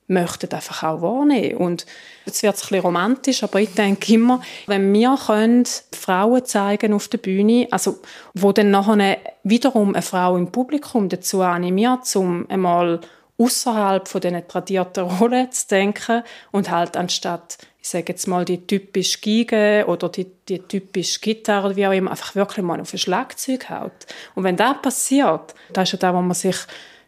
möchten 0.08 0.52
einfach 0.52 0.82
auch 0.82 1.02
wahrnehmen. 1.02 1.58
Und 1.58 1.86
jetzt 2.26 2.42
wird 2.42 2.56
es 2.56 2.62
ein 2.62 2.66
bisschen 2.66 2.80
romantisch, 2.80 3.44
aber 3.44 3.60
ich 3.60 3.72
denke 3.74 4.12
immer, 4.12 4.40
wenn 4.66 4.92
wir 4.92 5.16
können 5.24 5.62
Frauen 5.92 6.44
zeigen 6.44 6.94
auf 6.94 7.06
der 7.06 7.18
Bühne, 7.18 7.68
also 7.70 8.00
wo 8.34 8.50
dann 8.50 8.72
nachher 8.72 9.18
wiederum 9.44 9.94
eine 9.94 10.02
Frau 10.02 10.36
im 10.36 10.50
Publikum 10.50 11.08
dazu 11.08 11.42
animiert, 11.42 12.00
um 12.16 12.44
einmal 12.50 13.02
außerhalb 13.42 14.08
von 14.08 14.20
diesen 14.20 14.46
tradierten 14.46 15.04
Rollen 15.04 15.50
zu 15.50 15.68
denken 15.68 16.22
und 16.50 16.70
halt 16.70 16.96
anstatt 16.96 17.58
ich 17.82 17.88
sage 17.88 18.12
jetzt 18.12 18.28
mal 18.28 18.44
die 18.44 18.64
typische 18.64 19.18
Geige 19.18 19.84
oder 19.88 20.08
die, 20.08 20.30
die 20.48 20.60
typische 20.60 21.18
Gitarre 21.18 21.74
wie 21.74 21.86
auch 21.86 21.92
immer 21.92 22.12
einfach 22.12 22.36
wirklich 22.36 22.64
mal 22.64 22.80
auf 22.80 22.92
ein 22.92 22.98
Schlagzeug 22.98 23.68
haut. 23.70 24.06
Und 24.36 24.44
wenn 24.44 24.56
das 24.56 24.80
passiert, 24.80 25.52
das 25.72 25.88
ist 25.88 25.92
ja 25.94 25.98
das, 25.98 26.14
was 26.14 26.22
man 26.22 26.34
sich 26.34 26.56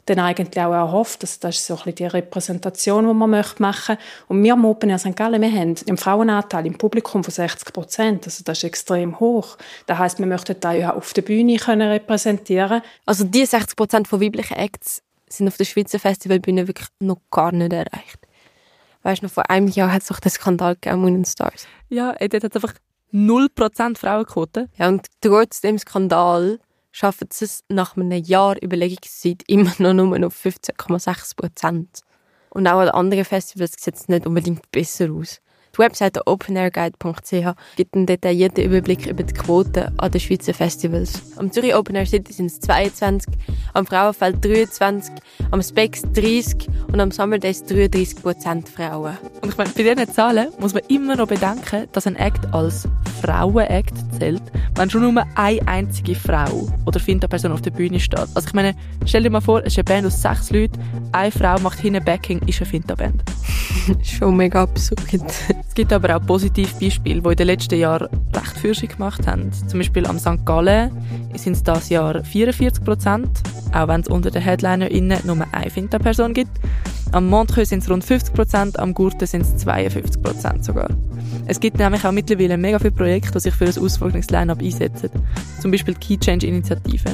dann 0.06 0.18
eigentlich 0.18 0.62
auch 0.62 0.72
erhofft. 0.72 1.22
Das, 1.22 1.38
das 1.38 1.56
ist 1.56 1.66
so 1.66 1.74
ein 1.74 1.78
bisschen 1.78 1.94
die 1.94 2.06
Repräsentation, 2.06 3.06
die 3.06 3.14
man 3.14 3.30
möchte 3.30 3.62
machen 3.62 3.96
Und 4.26 4.42
wir 4.42 4.52
am 4.52 4.64
Open 4.64 4.90
Air 4.90 4.98
St. 4.98 5.16
Gallen, 5.16 5.40
wir 5.40 5.52
haben 5.52 5.76
einen 5.86 5.96
Frauenanteil 5.96 6.66
im 6.66 6.76
Publikum 6.76 7.24
von 7.24 7.32
60 7.32 7.72
Prozent. 7.72 8.24
Also 8.26 8.42
das 8.44 8.58
ist 8.58 8.64
extrem 8.64 9.20
hoch. 9.20 9.56
Das 9.86 9.98
heißt, 9.98 10.18
wir 10.18 10.26
möchten 10.26 10.58
da 10.58 10.72
ja 10.72 10.94
auf 10.94 11.12
der 11.12 11.22
Bühne 11.22 11.56
können 11.56 11.88
repräsentieren. 11.88 12.82
Also 13.06 13.24
die 13.24 13.46
60 13.46 13.76
Prozent 13.76 14.08
von 14.08 14.20
weiblichen 14.20 14.56
Acts 14.56 15.02
sind 15.36 15.48
auf 15.48 15.56
der 15.56 15.64
Schweizer 15.64 15.98
Festivalbühne 15.98 16.68
wirklich 16.68 16.88
noch 17.00 17.20
gar 17.30 17.52
nicht 17.52 17.72
erreicht. 17.72 18.18
Weißt 19.02 19.22
du, 19.22 19.26
noch 19.26 19.32
vor 19.32 19.50
einem 19.50 19.68
Jahr 19.68 19.92
hat 19.92 20.02
es 20.02 20.08
doch 20.08 20.20
den 20.20 20.30
Skandal 20.30 20.74
gegeben, 20.74 21.02
Moon 21.02 21.24
Stars. 21.24 21.66
Ja, 21.88 22.12
ey, 22.12 22.28
dort 22.28 22.44
hat 22.44 22.54
einfach 22.54 22.74
0% 23.12 23.98
Frauenquote. 23.98 24.68
Ja, 24.76 24.88
und 24.88 25.06
trotz 25.20 25.60
dem 25.60 25.78
Skandal 25.78 26.58
schaffen 26.90 27.28
sie 27.30 27.44
es 27.44 27.64
nach 27.68 27.96
einem 27.96 28.12
Jahr 28.12 28.56
Überlegungszeit 28.62 29.42
immer 29.46 29.72
noch 29.78 29.92
nur 29.92 30.26
auf 30.26 30.44
15,6 30.44 31.36
Prozent. 31.36 32.00
Und 32.50 32.66
auch 32.66 32.78
an 32.78 32.88
anderen 32.88 33.24
Festivals 33.24 33.74
sieht 33.78 33.96
es 33.96 34.08
nicht 34.08 34.26
unbedingt 34.26 34.70
besser 34.70 35.10
aus. 35.12 35.40
Die 35.74 35.78
Webseite 35.80 36.20
openairguide.ch 36.26 37.56
gibt 37.74 37.96
einen 37.96 38.06
detaillierten 38.06 38.64
Überblick 38.64 39.06
über 39.06 39.24
die 39.24 39.34
Quoten 39.34 39.92
an 39.98 40.10
den 40.12 40.20
Schweizer 40.20 40.54
Festivals. 40.54 41.20
Am 41.36 41.50
Zürich 41.50 41.74
Open 41.74 41.96
Air 41.96 42.06
City 42.06 42.32
sind 42.32 42.46
es 42.46 42.60
22, 42.60 43.34
am 43.72 43.84
Frauenfeld 43.84 44.44
23, 44.44 45.12
am 45.50 45.60
Spex 45.60 46.02
30 46.12 46.68
und 46.92 47.00
am 47.00 47.10
Summer 47.10 47.38
Days 47.38 47.64
33 47.64 48.22
Prozent 48.22 48.68
Frauen. 48.68 49.18
Und 49.42 49.48
ich 49.48 49.56
meine, 49.56 49.70
bei 49.70 49.82
diesen 49.82 50.12
Zahlen 50.12 50.48
muss 50.60 50.74
man 50.74 50.84
immer 50.88 51.16
noch 51.16 51.26
bedenken, 51.26 51.88
dass 51.90 52.06
ein 52.06 52.14
Act 52.14 52.54
als 52.54 52.86
Frauen-Act 53.20 53.94
zählt, 54.16 54.42
wenn 54.76 54.90
schon 54.90 55.12
nur 55.12 55.24
eine 55.34 55.66
einzige 55.66 56.14
Frau 56.14 56.68
oder 56.86 57.00
Finta-Person 57.00 57.50
auf 57.50 57.62
der 57.62 57.72
Bühne 57.72 57.98
steht. 57.98 58.20
Also 58.20 58.46
ich 58.46 58.54
meine, 58.54 58.76
stell 59.06 59.24
dir 59.24 59.30
mal 59.30 59.40
vor, 59.40 59.58
es 59.60 59.72
ist 59.72 59.78
eine 59.78 59.84
Band 59.84 60.06
aus 60.06 60.22
sechs 60.22 60.50
Leuten, 60.50 60.78
eine 61.10 61.32
Frau 61.32 61.58
macht 61.58 61.80
hinten 61.80 62.04
Backing, 62.04 62.40
ist 62.46 62.60
eine 62.60 62.70
Finta-Band. 62.70 63.24
schon 64.02 64.36
mega 64.36 64.62
absurd. 64.62 65.00
Es 65.74 65.76
gibt 65.76 65.92
aber 65.92 66.14
auch 66.14 66.24
positive 66.24 66.70
Beispiele, 66.80 67.20
die 67.20 67.28
in 67.30 67.36
den 67.36 67.46
letzten 67.48 67.76
Jahren 67.76 68.06
recht 68.32 68.58
Forschung 68.60 68.88
gemacht 68.90 69.26
haben. 69.26 69.50
Zum 69.66 69.80
Beispiel 69.80 70.06
am 70.06 70.20
St. 70.20 70.46
Gallen 70.46 70.92
sind 71.34 71.54
es 71.54 71.64
dieses 71.64 71.88
Jahr 71.88 72.22
44 72.22 72.84
Prozent, 72.84 73.28
auch 73.72 73.88
wenn 73.88 74.00
es 74.00 74.06
unter 74.06 74.30
den 74.30 74.40
HeadlinerInnen 74.40 75.18
nur 75.24 75.44
eine 75.50 75.70
Finta-Person 75.70 76.32
gibt. 76.32 76.52
Am 77.10 77.26
Montreux 77.26 77.70
sind 77.70 77.82
es 77.82 77.90
rund 77.90 78.04
50 78.04 78.32
Prozent, 78.32 78.78
am 78.78 78.94
Gurten 78.94 79.26
sind 79.26 79.40
es 79.40 79.56
52 79.56 80.22
Prozent 80.22 80.64
sogar. 80.64 80.90
Es 81.46 81.58
gibt 81.58 81.80
nämlich 81.80 82.04
auch 82.04 82.12
mittlerweile 82.12 82.56
mega 82.56 82.78
viele 82.78 82.92
Projekte, 82.92 83.32
die 83.32 83.40
sich 83.40 83.54
für 83.54 83.64
ein 83.64 83.76
ausgewogenes 83.76 84.30
Line-Up 84.30 84.62
einsetzen. 84.62 85.10
Zum 85.60 85.72
Beispiel 85.72 85.94
die 85.94 86.00
Key 86.06 86.18
Change 86.18 86.46
Initiative. 86.46 87.10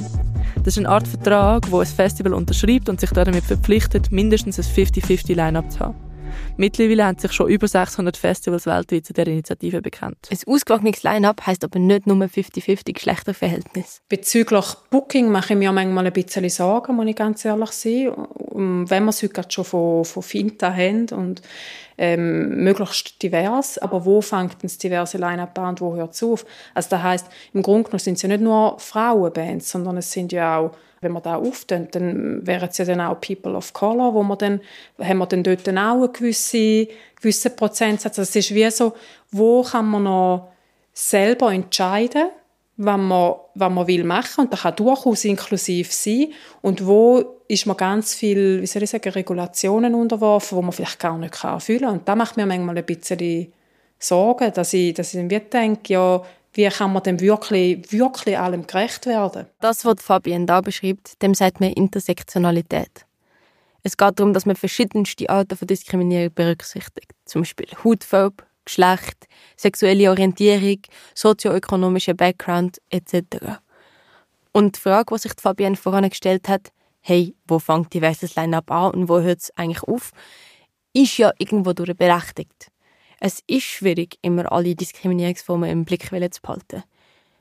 Das 0.57 0.67
ist 0.67 0.79
eine 0.79 0.91
Art 0.91 1.09
Vertrag, 1.09 1.73
wo 1.73 1.81
ein 1.81 1.87
Festival 1.87 2.35
unterschreibt 2.35 2.91
und 2.91 3.01
sich 3.01 3.09
damit 3.09 3.43
verpflichtet, 3.43 4.13
mindestens 4.13 4.59
ein 4.59 4.67
50-50 4.67 5.35
Line-Up 5.35 5.73
zu 5.73 5.81
haben. 5.81 6.10
Mittlerweile 6.61 7.07
haben 7.07 7.19
sich 7.19 7.33
schon 7.33 7.49
über 7.49 7.67
600 7.67 8.19
Festivals 8.19 8.67
weltweit 8.67 9.07
zu 9.07 9.15
dieser 9.15 9.29
Initiative 9.29 9.81
bekannt. 9.81 10.29
Ein 10.31 10.39
ausgewogenes 10.47 11.03
Line-Up 11.03 11.47
heisst 11.47 11.65
aber 11.65 11.79
nicht 11.79 12.07
nur 12.07 12.19
50-50 12.19 12.93
Geschlechterverhältnis. 12.93 14.03
Bezüglich 14.11 14.67
Booking 14.91 15.31
mache 15.31 15.55
ich 15.55 15.59
mir 15.59 15.73
manchmal 15.73 16.07
ein 16.07 16.13
bisschen 16.13 16.47
Sorgen, 16.51 16.97
muss 16.97 17.07
ich 17.07 17.17
ganz 17.17 17.47
ehrlich 17.47 17.71
sein. 17.71 18.13
Wenn 18.53 19.05
wir 19.05 19.09
es 19.09 19.23
heute 19.23 19.43
schon 19.49 19.65
von, 19.65 20.05
von 20.05 20.23
Finta 20.23 20.71
haben 20.71 21.09
und 21.13 21.41
ähm, 21.97 22.63
möglichst 22.63 23.23
divers, 23.23 23.79
aber 23.79 24.05
wo 24.05 24.21
fängt 24.21 24.63
das 24.63 24.77
diverse 24.77 25.17
Line-Up 25.17 25.59
an 25.59 25.71
und 25.71 25.81
wo 25.81 25.97
hört 25.97 26.13
es 26.13 26.23
auf? 26.23 26.45
Also 26.75 26.91
das 26.91 27.03
heisst, 27.03 27.27
im 27.55 27.63
Grunde 27.63 27.85
genommen 27.85 28.01
sind 28.01 28.17
es 28.17 28.23
ja 28.23 28.29
nicht 28.29 28.43
nur 28.43 28.79
Frauenbands, 28.79 29.71
sondern 29.71 29.97
es 29.97 30.13
sind 30.13 30.31
ja 30.31 30.59
auch 30.59 30.73
wenn 31.01 31.13
man 31.13 31.23
da 31.23 31.37
auftun, 31.37 31.89
dann 31.93 32.47
wären 32.47 32.69
es 32.69 32.79
ja 32.79 32.85
dann 32.85 33.01
auch 33.01 33.21
People 33.21 33.55
of 33.55 33.73
Color, 33.73 34.13
wo 34.13 34.23
man 34.23 34.39
dann, 34.39 34.61
haben 34.99 35.19
wir 35.19 35.27
dann 35.27 35.43
dort 35.43 35.69
auch 35.69 35.73
einen 35.73 36.13
gewissen, 36.13 36.89
gewissen 37.17 37.57
Prozentsatz. 37.57 38.19
Also 38.19 38.29
es 38.29 38.37
ist 38.37 38.55
wie 38.55 38.71
so, 38.71 38.93
wo 39.31 39.63
kann 39.63 39.87
man 39.87 40.03
noch 40.03 40.49
selber 40.93 41.53
entscheiden, 41.53 42.29
was 42.77 42.99
man, 42.99 43.35
was 43.55 43.73
man 43.73 43.87
will 43.87 44.05
machen 44.05 44.45
und 44.45 44.53
das 44.53 44.63
kann 44.63 44.77
durchaus 44.77 45.25
inklusiv 45.25 45.93
sein 45.93 46.33
und 46.63 46.87
wo 46.87 47.41
ist 47.47 47.67
man 47.67 47.77
ganz 47.77 48.15
viel, 48.15 48.63
wie 48.63 48.67
soll 48.67 48.83
ich 48.83 48.91
sagen, 48.91 49.11
Regulationen 49.11 49.95
unterworfen, 49.95 50.57
wo 50.57 50.63
man 50.63 50.73
vielleicht 50.73 50.99
gar 50.99 51.19
nicht 51.19 51.43
erfüllen 51.43 51.81
kann. 51.81 51.93
Und 51.93 52.09
da 52.09 52.17
macht 52.17 52.37
mir 52.37 52.47
manchmal 52.47 52.79
ein 52.79 52.85
bisschen 52.85 53.53
Sorgen, 53.99 54.53
dass 54.55 54.73
ich, 54.73 54.95
dass 54.95 55.13
ich 55.13 55.29
dann 55.29 55.51
denke, 55.51 55.93
ja, 55.93 56.23
wie 56.53 56.69
kann 56.69 56.93
man 56.93 57.03
dem 57.03 57.21
wirklich, 57.21 57.93
wirklich 57.93 58.39
allem 58.39 58.67
gerecht 58.67 59.07
werden? 59.07 59.47
Das, 59.61 59.85
was 59.85 60.03
Fabienne 60.03 60.47
da 60.47 60.61
beschreibt, 60.61 61.23
dem 61.23 61.35
sagt 61.35 61.61
man 61.61 61.73
Intersektionalität. 61.73 63.07
Es 63.83 63.97
geht 63.97 64.19
darum, 64.19 64.33
dass 64.33 64.47
man 64.47 64.57
verschiedenste 64.57 65.31
Arten 65.31 65.57
von 65.57 65.67
Diskriminierung 65.67 66.35
berücksichtigt. 66.35 67.13
Zum 67.25 67.43
Beispiel 67.43 67.69
Hautfarbe, 67.83 68.45
Geschlecht, 68.65 69.27
sexuelle 69.57 70.11
Orientierung, 70.11 70.83
sozioökonomischer 71.15 72.15
Background 72.15 72.79
etc. 72.91 73.59
Und 74.53 74.77
die 74.77 74.81
Frage, 74.81 75.15
die 75.15 75.21
sich 75.21 75.33
Fabienne 75.41 75.77
vorangestellt 75.77 76.49
hat, 76.49 76.73
hey, 77.01 77.35
wo 77.47 77.59
fängt 77.59 77.95
diverses 77.95 78.35
Line-Up 78.35 78.71
an 78.71 78.91
und 78.93 79.09
wo 79.09 79.21
hört 79.21 79.41
es 79.41 79.57
eigentlich 79.57 79.83
auf, 79.85 80.11
ist 80.93 81.17
ja 81.17 81.33
irgendwo 81.39 81.73
durch 81.73 81.97
berechtigt 81.97 82.71
es 83.21 83.43
ist 83.47 83.65
schwierig, 83.65 84.19
immer 84.23 84.51
alle 84.51 84.75
Diskriminierungsformen 84.75 85.71
im 85.71 85.85
Blick 85.85 86.05
zu 86.05 86.43
behalten. 86.43 86.83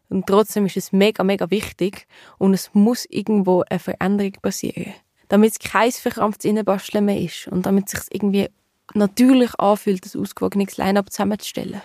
Und 0.10 0.28
trotzdem 0.28 0.66
ist 0.66 0.78
es 0.78 0.92
mega, 0.92 1.24
mega 1.24 1.50
wichtig 1.50 2.06
und 2.38 2.54
es 2.54 2.72
muss 2.74 3.06
irgendwo 3.06 3.64
eine 3.70 3.80
Veränderung 3.80 4.34
passieren. 4.42 4.94
Damit 5.30 5.52
es 5.54 5.60
kein 5.60 5.92
verkrampftes 5.92 6.50
Innenbasteln 6.50 7.06
mehr 7.06 7.20
ist 7.20 7.48
und 7.48 7.66
damit 7.66 7.86
es 7.88 8.02
sich 8.02 8.16
irgendwie 8.16 8.50
natürlich 8.94 9.52
anfühlt, 9.60 10.04
das 10.04 10.16
ausgewogenes 10.16 10.78
Line-Up 10.78 11.12
zusammenzustellen. 11.12 11.82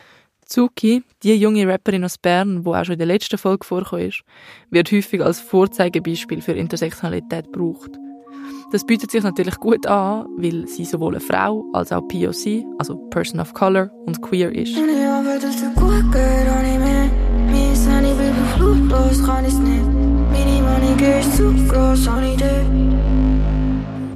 Zuki, 0.46 1.02
die 1.22 1.34
junge 1.34 1.66
Rapperin 1.68 2.04
aus 2.04 2.18
Bern, 2.18 2.64
die 2.64 2.68
auch 2.68 2.84
schon 2.84 2.94
in 2.94 2.98
der 2.98 3.06
letzten 3.06 3.38
Folge 3.38 3.66
ist, 4.04 4.22
wird 4.70 4.90
häufig 4.90 5.22
als 5.22 5.40
Vorzeigebeispiel 5.40 6.42
für 6.42 6.52
Intersektionalität 6.52 7.52
gebraucht. 7.52 7.90
Das 8.72 8.84
bietet 8.84 9.10
sich 9.10 9.22
natürlich 9.22 9.56
gut 9.60 9.86
an, 9.86 10.26
weil 10.36 10.66
sie 10.66 10.84
sowohl 10.84 11.14
eine 11.14 11.20
Frau 11.20 11.64
als 11.72 11.92
auch 11.92 12.02
POC, 12.08 12.64
also 12.78 12.96
Person 13.10 13.40
of 13.40 13.54
Color, 13.54 13.90
und 14.06 14.20
queer 14.20 14.52
ist. 14.52 14.74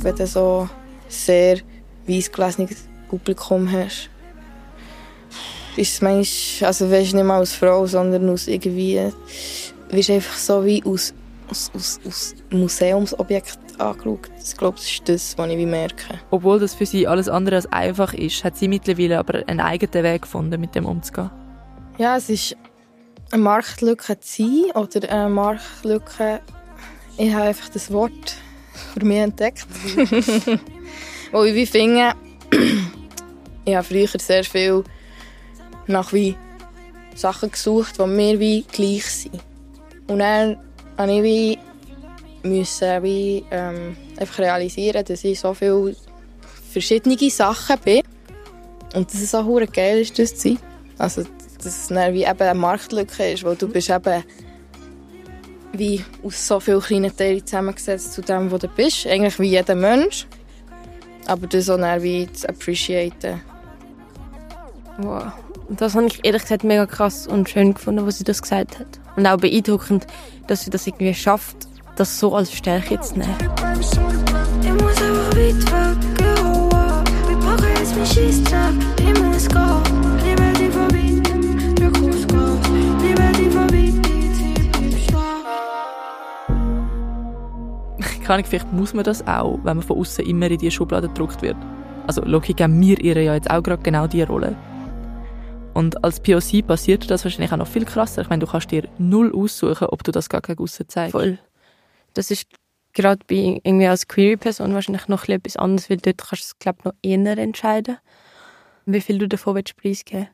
Wenn 0.01 0.17
du 0.17 0.27
so 0.27 0.69
sehr 1.09 1.59
weißgelesenes 2.07 2.89
Publikum 3.09 3.71
hast, 3.71 4.11
ist 5.77 5.95
es 5.95 6.03
manchmal, 6.03 6.67
also 6.67 6.91
weißt 6.91 7.15
nicht 7.15 7.25
mal 7.25 7.39
als 7.39 7.55
Frau, 7.55 7.87
sondern 7.87 8.29
aus 8.29 8.49
irgendwie, 8.49 9.01
wirst 9.91 10.11
einfach 10.11 10.37
so 10.37 10.65
wie 10.65 10.83
aus, 10.85 11.15
aus, 11.49 11.71
aus, 11.75 12.01
aus 12.05 12.35
Museumsobjekt 12.51 13.68
angeschaut. 13.81 14.31
Ich 14.45 14.57
glaube, 14.57 14.77
das 14.77 14.91
ist 14.91 15.09
das, 15.09 15.39
was 15.39 15.49
ich 15.49 15.67
merke. 15.67 16.19
Obwohl 16.31 16.59
das 16.61 16.75
für 16.75 16.87
sie 16.87 17.07
alles 17.07 17.29
andere 17.29 17.57
als 17.57 17.67
einfach 17.67 18.15
ist, 18.15 18.45
hat 18.45 18.57
sie 18.57 18.69
mittlerweile 18.69 19.19
aber 19.19 19.43
einen 19.47 19.61
eigenen 19.61 20.05
Weg 20.05 20.23
gefunden, 20.23 20.61
mit 20.61 20.75
dem 20.75 20.87
umzugehen. 20.87 21.31
Ja, 21.99 22.17
es 22.17 22.29
ist 22.29 22.57
eine 23.31 23.43
Marktlücke 23.43 24.19
zu 24.21 24.43
sein 24.43 24.71
oder 24.75 25.11
eine 25.11 25.29
Marktlücke 25.29 26.41
ich 27.21 27.35
habe 27.35 27.47
einfach 27.47 27.69
das 27.71 27.93
Wort 27.93 28.37
für 28.95 29.05
mich 29.05 29.19
entdeckt. 29.19 29.67
Wo 31.33 31.43
ich 31.43 31.55
wie 31.55 31.67
finde, 31.67 32.13
ich 33.65 33.75
habe 33.75 33.85
früher 33.85 34.07
sehr 34.07 34.45
viel 34.45 34.85
nach 35.89 36.13
wie 36.13 36.37
Sachen 37.17 37.51
gesucht, 37.51 37.99
die 37.99 38.07
mir 38.07 38.39
wie 38.39 38.63
gleich 38.63 39.05
sind. 39.05 39.43
Und 40.07 40.21
dann 40.21 40.59
habe 40.97 41.13
ich 41.13 41.23
wie 41.25 41.59
müssen 42.43 43.03
wie, 43.03 43.45
ähm, 43.51 43.97
einfach 44.19 44.39
realisieren, 44.39 45.05
dass 45.05 45.25
ich 45.25 45.41
so 45.41 45.55
viele 45.55 45.97
verschiedene 46.71 47.31
Sachen 47.31 47.79
bin. 47.85 48.03
Und 48.95 49.13
dass 49.13 49.21
es 49.21 49.35
auch 49.35 49.61
geil 49.73 50.01
ist, 50.01 50.19
das 50.19 50.35
zu 50.37 50.49
sein. 50.51 50.59
Also, 50.99 51.25
dass 51.59 51.67
es 51.67 51.91
wie 51.91 52.25
eben 52.25 52.41
eine 52.41 52.59
Marktlücke 52.59 53.33
ist, 53.33 53.45
weil 53.45 53.57
du 53.57 53.69
bist 53.69 53.91
eben 53.91 54.25
wie 55.73 56.03
aus 56.25 56.47
so 56.47 56.61
vielen 56.61 56.81
kleinen 56.81 57.17
Teilen 57.17 57.47
zusammengesetzt 57.47 58.13
zu 58.13 58.23
dem, 58.23 58.51
wo 58.51 58.59
du 58.59 58.69
bist. 58.69 59.07
Eigentlich 59.07 59.39
wie 59.39 59.49
jeder 59.49 59.75
Mensch. 59.75 60.27
Aber 61.27 61.47
das 61.47 61.69
auch 61.69 61.77
dann 61.77 62.03
wie 62.03 62.31
zu 62.33 62.49
appreciaten. 62.49 63.41
Wow. 64.99 65.33
Das 65.69 65.95
habe 65.95 66.07
ich 66.07 66.25
ehrlich 66.25 66.43
gesagt 66.43 66.65
mega 66.65 66.87
krass 66.87 67.27
und 67.27 67.49
schön 67.51 67.75
gefunden, 67.75 68.07
was 68.07 68.19
sie 68.19 68.25
das 68.25 68.41
gesagt 68.41 68.79
hat. 68.79 68.87
Und 69.17 69.27
auch 69.27 69.37
beeindruckend, 69.37 70.07
dass 70.47 70.63
sie 70.63 70.71
das 70.71 70.87
irgendwie 70.87 71.13
schafft, 71.13 71.69
das 71.99 72.19
so 72.19 72.35
als 72.35 72.53
Stärke 72.53 73.01
zu 73.01 73.19
nehmen. 73.19 73.35
Ich 73.81 73.91
die 74.63 74.71
die 75.43 75.55
Keine 88.23 88.35
Ahnung, 88.35 88.47
vielleicht 88.51 88.73
muss 88.73 88.95
man 88.95 89.05
das 89.05 89.27
auch, 89.27 89.59
wenn 89.65 89.79
man 89.79 89.83
von 89.83 89.99
außen 89.99 90.25
immer 90.27 90.51
in 90.51 90.59
diese 90.59 90.71
Schublade 90.71 91.09
gedrückt 91.09 91.41
wird. 91.43 91.57
Also 92.07 92.23
Loki 92.25 92.53
geben 92.53 92.81
wir 92.81 93.01
ihr 93.01 93.21
ja 93.23 93.35
jetzt 93.35 93.51
auch 93.51 93.63
gerade 93.63 93.83
genau 93.83 94.07
diese 94.07 94.27
Rolle. 94.27 94.55
Und 95.75 96.05
als 96.05 96.21
POC 96.21 96.67
passiert 96.67 97.11
das 97.11 97.25
wahrscheinlich 97.25 97.53
auch 97.53 97.57
noch 97.57 97.67
viel 97.67 97.85
krasser. 97.85 98.23
Ich 98.23 98.29
meine, 98.29 98.45
du 98.45 98.51
kannst 98.51 98.71
dir 98.71 98.89
null 98.99 99.33
aussuchen, 99.35 99.87
ob 99.89 100.05
du 100.05 100.13
das 100.13 100.29
gar 100.29 100.43
gegen 100.43 100.63
aussen 100.63 100.89
zeigst. 100.89 101.13
Voll. 101.13 101.39
Das 102.19 102.33
ist 102.33 102.49
gerade 102.95 103.25
bei 103.29 103.61
irgendwie 103.63 103.87
als 103.87 104.09
Query-Person 104.09 104.75
wahrscheinlich 104.75 105.07
noch 105.07 105.29
etwas 105.29 105.57
anderes, 105.57 105.89
weil 105.89 105.99
dort 105.99 106.19
kannst 106.19 106.43
du 106.43 106.47
es, 106.47 106.59
glaube 106.59 106.81
noch 106.83 106.95
eher 107.01 107.39
entscheiden, 107.39 107.99
wie 108.87 109.01
viel 109.01 109.19
du 109.19 109.29
davon 109.29 109.55
willst 109.55 109.77
preisgeben 109.77 110.27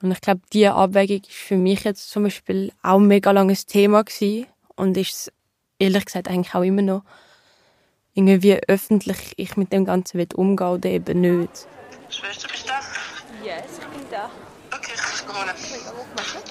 Und 0.00 0.10
ich 0.10 0.20
glaube, 0.20 0.40
diese 0.52 0.74
Abwägung 0.74 1.20
ist 1.20 1.30
für 1.30 1.56
mich 1.56 1.84
jetzt 1.84 2.10
zum 2.10 2.24
Beispiel 2.24 2.72
auch 2.82 2.98
ein 2.98 3.06
mega 3.06 3.30
langes 3.30 3.64
Thema 3.64 4.02
gewesen 4.02 4.48
und 4.74 4.96
ist 4.96 5.12
es 5.12 5.32
ehrlich 5.78 6.04
gesagt 6.04 6.26
eigentlich 6.26 6.52
auch 6.56 6.64
immer 6.64 6.82
noch. 6.82 7.04
Irgendwie 8.14 8.42
wie 8.42 8.60
öffentlich 8.66 9.34
ich 9.36 9.56
mit 9.56 9.72
dem 9.72 9.84
Ganzen 9.84 10.18
will 10.18 10.26
umgehen 10.34 10.66
oder 10.66 10.90
eben 10.90 11.20
nicht. 11.20 11.68
Schwester, 12.08 12.48
bist 12.48 12.64
du 12.64 12.70
da? 12.70 12.80
Yes, 13.44 13.78
ich 13.78 13.86
bin 13.86 14.04
da. 14.10 14.28
Okay, 14.74 14.94
ich 14.96 15.26
komme 15.28 15.38
holen. 15.42 16.41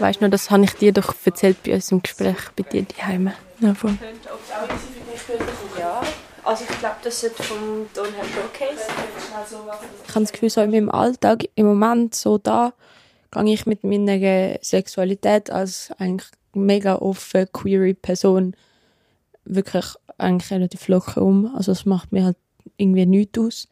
Weißt 0.00 0.20
du 0.20 0.24
noch, 0.24 0.30
das 0.30 0.50
habe 0.50 0.64
ich 0.64 0.72
dir 0.72 0.92
doch 0.92 1.14
erzählt 1.24 1.62
bei 1.62 1.74
uns 1.74 1.92
im 1.92 2.02
Gespräch 2.02 2.36
bei 2.56 2.62
dir 2.62 2.84
daheim. 2.84 3.32
Ja, 3.60 3.74
voll. 3.74 3.96
Ja, 5.78 6.00
also 6.42 6.64
ich 6.68 6.78
glaube, 6.78 6.96
das 7.04 7.22
ist 7.22 7.42
vom 7.42 7.86
Donner 7.94 8.24
Showcase. 8.24 8.90
Ich 10.08 10.14
habe 10.14 10.24
das 10.24 10.32
Gefühl, 10.32 10.50
so 10.50 10.62
in 10.62 10.70
meinem 10.70 10.90
Alltag, 10.90 11.44
im 11.54 11.66
Moment 11.66 12.14
so 12.14 12.38
da, 12.38 12.72
gehe 13.30 13.52
ich 13.52 13.66
mit 13.66 13.84
meiner 13.84 14.58
Sexualität 14.62 15.50
als 15.50 15.90
eigentlich 15.98 16.30
mega 16.54 16.96
offen, 16.96 17.46
queere 17.52 17.94
Person 17.94 18.56
wirklich 19.44 19.84
eigentlich 20.16 20.50
relativ 20.50 20.88
locker 20.88 21.22
um. 21.22 21.54
Also 21.54 21.72
es 21.72 21.84
macht 21.84 22.10
mir 22.10 22.24
halt 22.24 22.36
irgendwie 22.78 23.06
nichts 23.06 23.38
aus. 23.38 23.68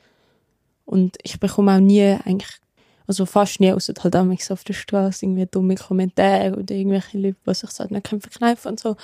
Und 0.85 1.17
ich 1.23 1.41
bekomme 1.41 1.75
auch 1.75 1.81
nie 1.81 2.17
eigentlich, 2.25 2.61
also 3.09 3.25
fast 3.25 3.59
nie, 3.59 3.73
außer 3.73 3.95
halt 4.03 4.17
auch 4.17 4.51
auf 4.51 4.65
der 4.65 4.75
Straße, 4.75 5.25
irgendwie 5.25 5.47
dumme 5.47 5.77
Kommentare 5.77 6.55
oder 6.55 6.75
irgendwelche 6.75 7.19
Leute, 7.19 7.37
die 7.47 7.55
sich 7.55 7.79
halt 7.79 7.91
nicht 7.91 8.07
verkneifen 8.07 8.73
und 8.73 8.81
so. 8.81 8.97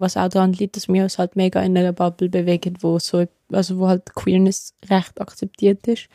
Was 0.00 0.16
auch 0.16 0.28
daran 0.28 0.52
liegt, 0.52 0.76
dass 0.76 0.88
wir 0.88 1.04
uns 1.04 1.16
halt 1.16 1.36
mega 1.36 1.62
in 1.62 1.78
einer 1.78 1.92
Bubble 1.92 2.28
bewegen, 2.28 2.76
wo 2.80 2.98
so, 2.98 3.24
also 3.52 3.78
wo 3.78 3.86
halt 3.86 4.14
Queerness 4.14 4.74
recht 4.90 5.20
akzeptiert 5.20 5.86
ist. 5.86 6.08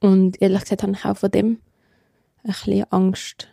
Und 0.00 0.42
ehrlich 0.42 0.62
gesagt 0.62 0.82
habe 0.82 0.92
ich 0.92 1.04
auch 1.04 1.16
von 1.16 1.30
dem 1.30 1.60
ein 2.42 2.52
bisschen 2.52 2.84
Angst. 2.90 3.46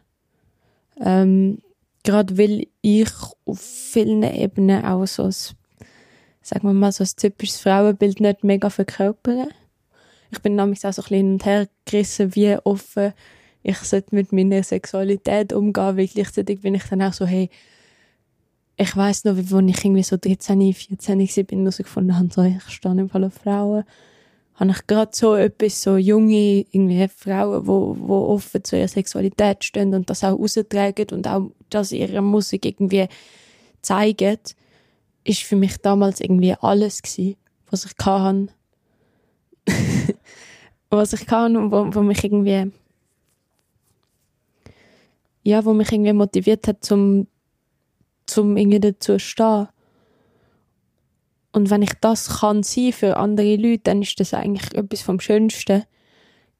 Ähm, 0.99 1.61
gerade 2.03 2.39
weil 2.39 2.65
ich 2.81 3.11
auf 3.45 3.59
vielen 3.59 4.23
Ebenen 4.23 4.83
auch 4.83 5.05
so 5.05 5.25
ein, 5.25 5.35
sagen 6.41 6.67
wir 6.67 6.73
mal, 6.73 6.91
so 6.91 7.03
ein 7.03 7.09
typisches 7.17 7.59
Frauenbild 7.59 8.19
nicht 8.19 8.43
mega 8.43 8.71
verkörpere. 8.71 9.47
Ich 10.31 10.41
bin 10.41 10.55
nämlich 10.55 10.85
auch 10.85 10.93
so 10.93 11.01
ein 11.01 11.03
bisschen 11.03 11.17
hin 11.17 11.33
und 11.33 11.45
her 11.45 11.67
gerissen, 11.85 12.35
wie 12.35 12.57
offen 12.63 13.13
ich 13.63 13.77
sollte 13.79 14.15
mit 14.15 14.31
meiner 14.31 14.63
Sexualität 14.63 15.51
umgehen, 15.51 15.97
weil 15.97 16.07
gleichzeitig 16.07 16.61
bin 16.61 16.75
ich 16.75 16.83
dann 16.83 17.01
auch 17.01 17.11
so, 17.11 17.25
hey, 17.25 17.49
ich 18.77 18.95
weiss 18.95 19.25
noch, 19.25 19.35
wie 19.35 19.51
wo 19.51 19.59
ich 19.59 19.83
irgendwie 19.83 20.03
so 20.03 20.15
13, 20.15 20.73
14 20.73 21.19
war, 21.19 21.43
bin 21.43 21.59
herausgefunden 21.59 22.17
habe, 22.17 22.29
so, 22.31 22.43
ich 22.43 22.63
stehe 22.69 22.97
im 22.97 23.09
Fall 23.09 23.25
auf 23.25 23.33
Frauen. 23.33 23.83
Habe 24.55 24.71
ich 24.71 24.87
gerade 24.87 25.11
so 25.13 25.35
etwas, 25.35 25.81
so 25.81 25.97
junge 25.97 26.65
irgendwie 26.71 27.07
Frauen, 27.09 27.67
wo, 27.67 27.95
wo 27.99 28.27
offen 28.27 28.63
zu 28.63 28.77
ihrer 28.77 28.87
Sexualität 28.87 29.63
stehen 29.63 29.93
und 29.93 30.09
das 30.09 30.23
auch 30.23 30.39
raustragen 30.39 31.07
und 31.11 31.27
auch 31.27 31.51
das 31.69 31.91
ihre 31.91 32.21
Musik 32.21 32.65
irgendwie 32.65 33.07
zeigen, 33.81 34.37
ist 35.23 35.43
für 35.43 35.55
mich 35.55 35.77
damals 35.77 36.21
irgendwie 36.21 36.53
alles 36.53 37.01
gewesen, 37.01 37.35
was 37.69 37.85
ich 37.85 37.97
kann, 37.97 38.49
was 40.89 41.13
ich 41.13 41.25
kann 41.25 41.57
und 41.57 41.71
wo, 41.71 41.93
wo 41.93 42.01
mich 42.01 42.23
irgendwie 42.23 42.71
ja, 45.47 45.63
wo 45.63 45.71
mich 45.71 45.93
irgendwie 45.93 46.11
motiviert 46.11 46.67
hat, 46.67 46.83
zum, 46.83 47.25
zum 48.25 48.57
irgendwie 48.57 48.81
dazu 48.81 49.13
zu 49.13 49.19
stehen. 49.19 49.69
Und 51.53 51.69
wenn 51.69 51.81
ich 51.83 51.93
das 52.01 52.41
kann 52.41 52.63
sein 52.63 52.91
für 52.91 53.15
andere 53.15 53.55
Leute, 53.55 53.83
dann 53.83 54.01
ist 54.01 54.19
das 54.19 54.33
eigentlich 54.33 54.75
etwas 54.75 55.01
vom 55.01 55.21
Schönsten. 55.21 55.85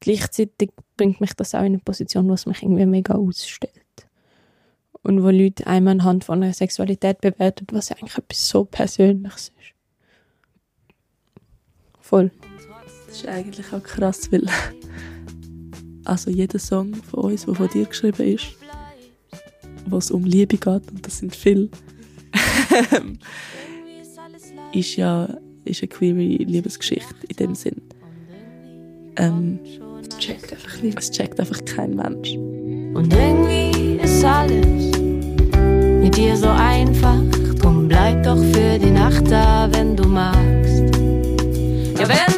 Gleichzeitig 0.00 0.70
bringt 0.96 1.20
mich 1.20 1.34
das 1.34 1.54
auch 1.54 1.60
in 1.60 1.66
eine 1.66 1.78
Position, 1.80 2.30
was 2.30 2.46
mich 2.46 2.62
irgendwie 2.62 2.86
mega 2.86 3.14
ausstellt. 3.14 3.74
Und 5.02 5.22
wo 5.22 5.28
Leute 5.28 5.66
einmal 5.66 5.92
anhand 5.92 6.24
von 6.24 6.42
einer 6.42 6.54
Sexualität 6.54 7.20
bewerten, 7.20 7.66
was 7.72 7.90
ja 7.90 7.96
eigentlich 7.96 8.16
etwas 8.16 8.48
so 8.48 8.64
Persönliches 8.64 9.52
ist. 9.60 9.74
Voll. 12.00 12.30
Das 13.08 13.16
ist 13.16 13.26
eigentlich 13.26 13.72
auch 13.72 13.82
krass, 13.82 14.30
weil 14.30 14.46
also 16.04 16.30
jeder 16.30 16.58
Song 16.58 16.94
von 16.94 17.32
uns, 17.32 17.46
der 17.46 17.54
von 17.54 17.68
dir 17.68 17.86
geschrieben 17.86 18.34
ist, 18.34 18.48
wo 19.86 19.98
es 19.98 20.10
um 20.10 20.24
Liebe 20.24 20.56
geht, 20.56 20.66
und 20.66 21.06
das 21.06 21.18
sind 21.18 21.34
viele, 21.34 21.68
ist 24.72 24.96
ja 24.96 25.28
ist 25.64 25.82
eine 25.82 25.88
queere 25.88 26.18
Liebesgeschichte 26.18 27.14
in 27.28 27.36
dem 27.36 27.54
Sinn. 27.54 27.82
Ähm, 29.16 29.58
es 30.00 30.18
checkt 30.18 30.52
einfach 30.52 30.82
nicht. 30.82 30.98
Es 30.98 31.10
checkt 31.10 31.40
einfach 31.40 31.64
kein 31.64 31.94
Mensch. 31.94 32.34
Und 32.94 33.12
irgendwie 33.12 33.98
ist 34.02 34.24
alles 34.24 34.92
mit 36.00 36.16
dir 36.16 36.36
so 36.36 36.48
einfach. 36.48 37.20
Drum 37.60 37.88
bleib 37.88 38.22
doch 38.22 38.38
für 38.38 38.78
die 38.78 38.90
Nacht 38.90 39.30
da, 39.30 39.68
wenn 39.72 39.96
du 39.96 40.08
magst. 40.08 40.94
Ja, 41.98 42.08
wenn 42.08 42.37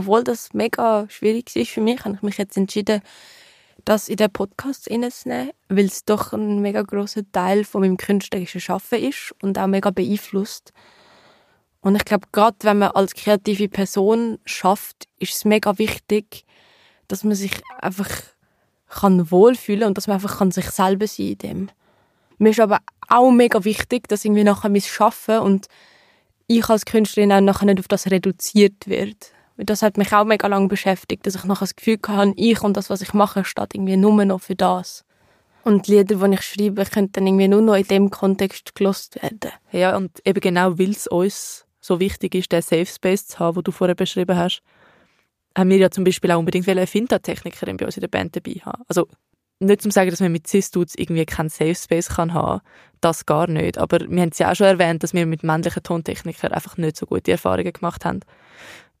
obwohl 0.00 0.24
das 0.24 0.52
mega 0.54 1.06
schwierig 1.08 1.54
ist 1.56 1.70
für 1.70 1.80
mich, 1.80 2.04
habe 2.04 2.14
ich 2.16 2.22
mich 2.22 2.38
jetzt 2.38 2.56
entschieden, 2.56 3.02
das 3.84 4.08
in 4.08 4.16
den 4.16 4.30
Podcast 4.30 4.90
reinzunehmen, 4.90 5.50
weil 5.68 5.86
es 5.86 6.04
doch 6.04 6.32
ein 6.32 6.60
mega 6.60 6.82
großer 6.82 7.22
Teil 7.32 7.64
von 7.64 7.82
meinem 7.82 7.96
künstlerischen 7.96 8.60
Schaffen 8.60 8.98
ist 8.98 9.34
und 9.42 9.58
auch 9.58 9.66
mega 9.66 9.90
beeinflusst. 9.90 10.72
Und 11.82 11.96
ich 11.96 12.04
glaube, 12.04 12.26
gerade 12.32 12.56
wenn 12.62 12.78
man 12.78 12.90
als 12.90 13.14
kreative 13.14 13.68
Person 13.68 14.38
schafft, 14.44 15.06
ist 15.18 15.34
es 15.34 15.44
mega 15.44 15.78
wichtig, 15.78 16.44
dass 17.08 17.24
man 17.24 17.34
sich 17.34 17.62
einfach 17.80 18.10
kann 18.88 19.30
wohlfühlen 19.30 19.84
und 19.84 19.96
dass 19.96 20.06
man 20.06 20.16
einfach 20.16 20.38
kann 20.38 20.50
sich 20.50 20.70
selber 20.70 21.06
sein 21.06 21.26
in 21.26 21.38
dem. 21.38 21.70
Mir 22.38 22.50
ist 22.50 22.60
aber 22.60 22.78
auch 23.08 23.30
mega 23.30 23.64
wichtig, 23.64 24.08
dass 24.08 24.24
irgendwie 24.24 24.44
nachher 24.44 24.70
mein 24.70 24.80
Schaffen 24.80 25.38
und 25.38 25.68
ich 26.46 26.68
als 26.68 26.84
Künstlerin 26.84 27.32
auch 27.32 27.40
nachher 27.40 27.66
nicht 27.66 27.78
auf 27.78 27.88
das 27.88 28.10
reduziert 28.10 28.86
wird. 28.86 29.32
Das 29.64 29.82
hat 29.82 29.96
mich 29.96 30.12
auch 30.12 30.24
mega 30.24 30.46
lange 30.46 30.68
beschäftigt, 30.68 31.26
dass 31.26 31.34
ich 31.34 31.44
nachher 31.44 31.60
das 31.60 31.76
Gefühl 31.76 31.98
hatte, 32.06 32.32
ich 32.36 32.62
und 32.62 32.76
das, 32.76 32.90
was 32.90 33.02
ich 33.02 33.14
mache, 33.14 33.44
steht 33.44 33.74
irgendwie 33.74 33.96
nur 33.96 34.24
noch 34.24 34.40
für 34.40 34.54
das. 34.56 35.04
Und 35.62 35.86
die 35.86 35.96
Lieder, 35.96 36.16
die 36.16 36.34
ich 36.34 36.42
schreibe, 36.42 36.84
könnten 36.86 37.12
dann 37.12 37.26
irgendwie 37.26 37.48
nur 37.48 37.60
noch 37.60 37.74
in 37.74 37.86
dem 37.86 38.10
Kontext 38.10 38.74
gelost 38.74 39.22
werden. 39.22 39.52
Ja, 39.72 39.96
und 39.96 40.10
eben 40.24 40.40
genau, 40.40 40.78
weil 40.78 40.90
es 40.90 41.06
uns 41.06 41.66
so 41.80 42.00
wichtig 42.00 42.34
ist, 42.34 42.52
den 42.52 42.62
Safe 42.62 42.86
Space 42.86 43.26
zu 43.26 43.38
haben, 43.38 43.56
den 43.56 43.64
du 43.64 43.72
vorher 43.72 43.94
beschrieben 43.94 44.36
hast, 44.36 44.62
haben 45.56 45.70
wir 45.70 45.78
ja 45.78 45.90
zum 45.90 46.04
Beispiel 46.04 46.30
auch 46.30 46.38
unbedingt 46.38 46.68
eine 46.68 46.86
Finta-Technikerin 46.86 47.76
bei 47.76 47.86
uns 47.86 47.96
in 47.96 48.02
der 48.02 48.08
Band 48.08 48.36
dabei 48.36 48.60
haben. 48.64 48.82
Also 48.88 49.08
nicht 49.58 49.82
zum 49.82 49.90
sagen, 49.90 50.10
dass 50.10 50.20
man 50.20 50.32
mit 50.32 50.46
Cis-Dudes 50.46 50.94
irgendwie 50.96 51.26
keinen 51.26 51.50
Safe 51.50 51.74
Space 51.74 52.08
kann 52.08 52.32
haben, 52.32 52.62
das 53.00 53.26
gar 53.26 53.46
nicht. 53.46 53.76
Aber 53.76 54.00
wir 54.00 54.22
haben 54.22 54.30
es 54.30 54.38
ja 54.38 54.50
auch 54.50 54.54
schon 54.54 54.66
erwähnt, 54.66 55.02
dass 55.02 55.12
wir 55.12 55.26
mit 55.26 55.42
männlichen 55.42 55.82
Tontechnikern 55.82 56.52
einfach 56.52 56.76
nicht 56.78 56.96
so 56.96 57.06
gute 57.06 57.32
Erfahrungen 57.32 57.72
gemacht 57.72 58.04
haben. 58.04 58.20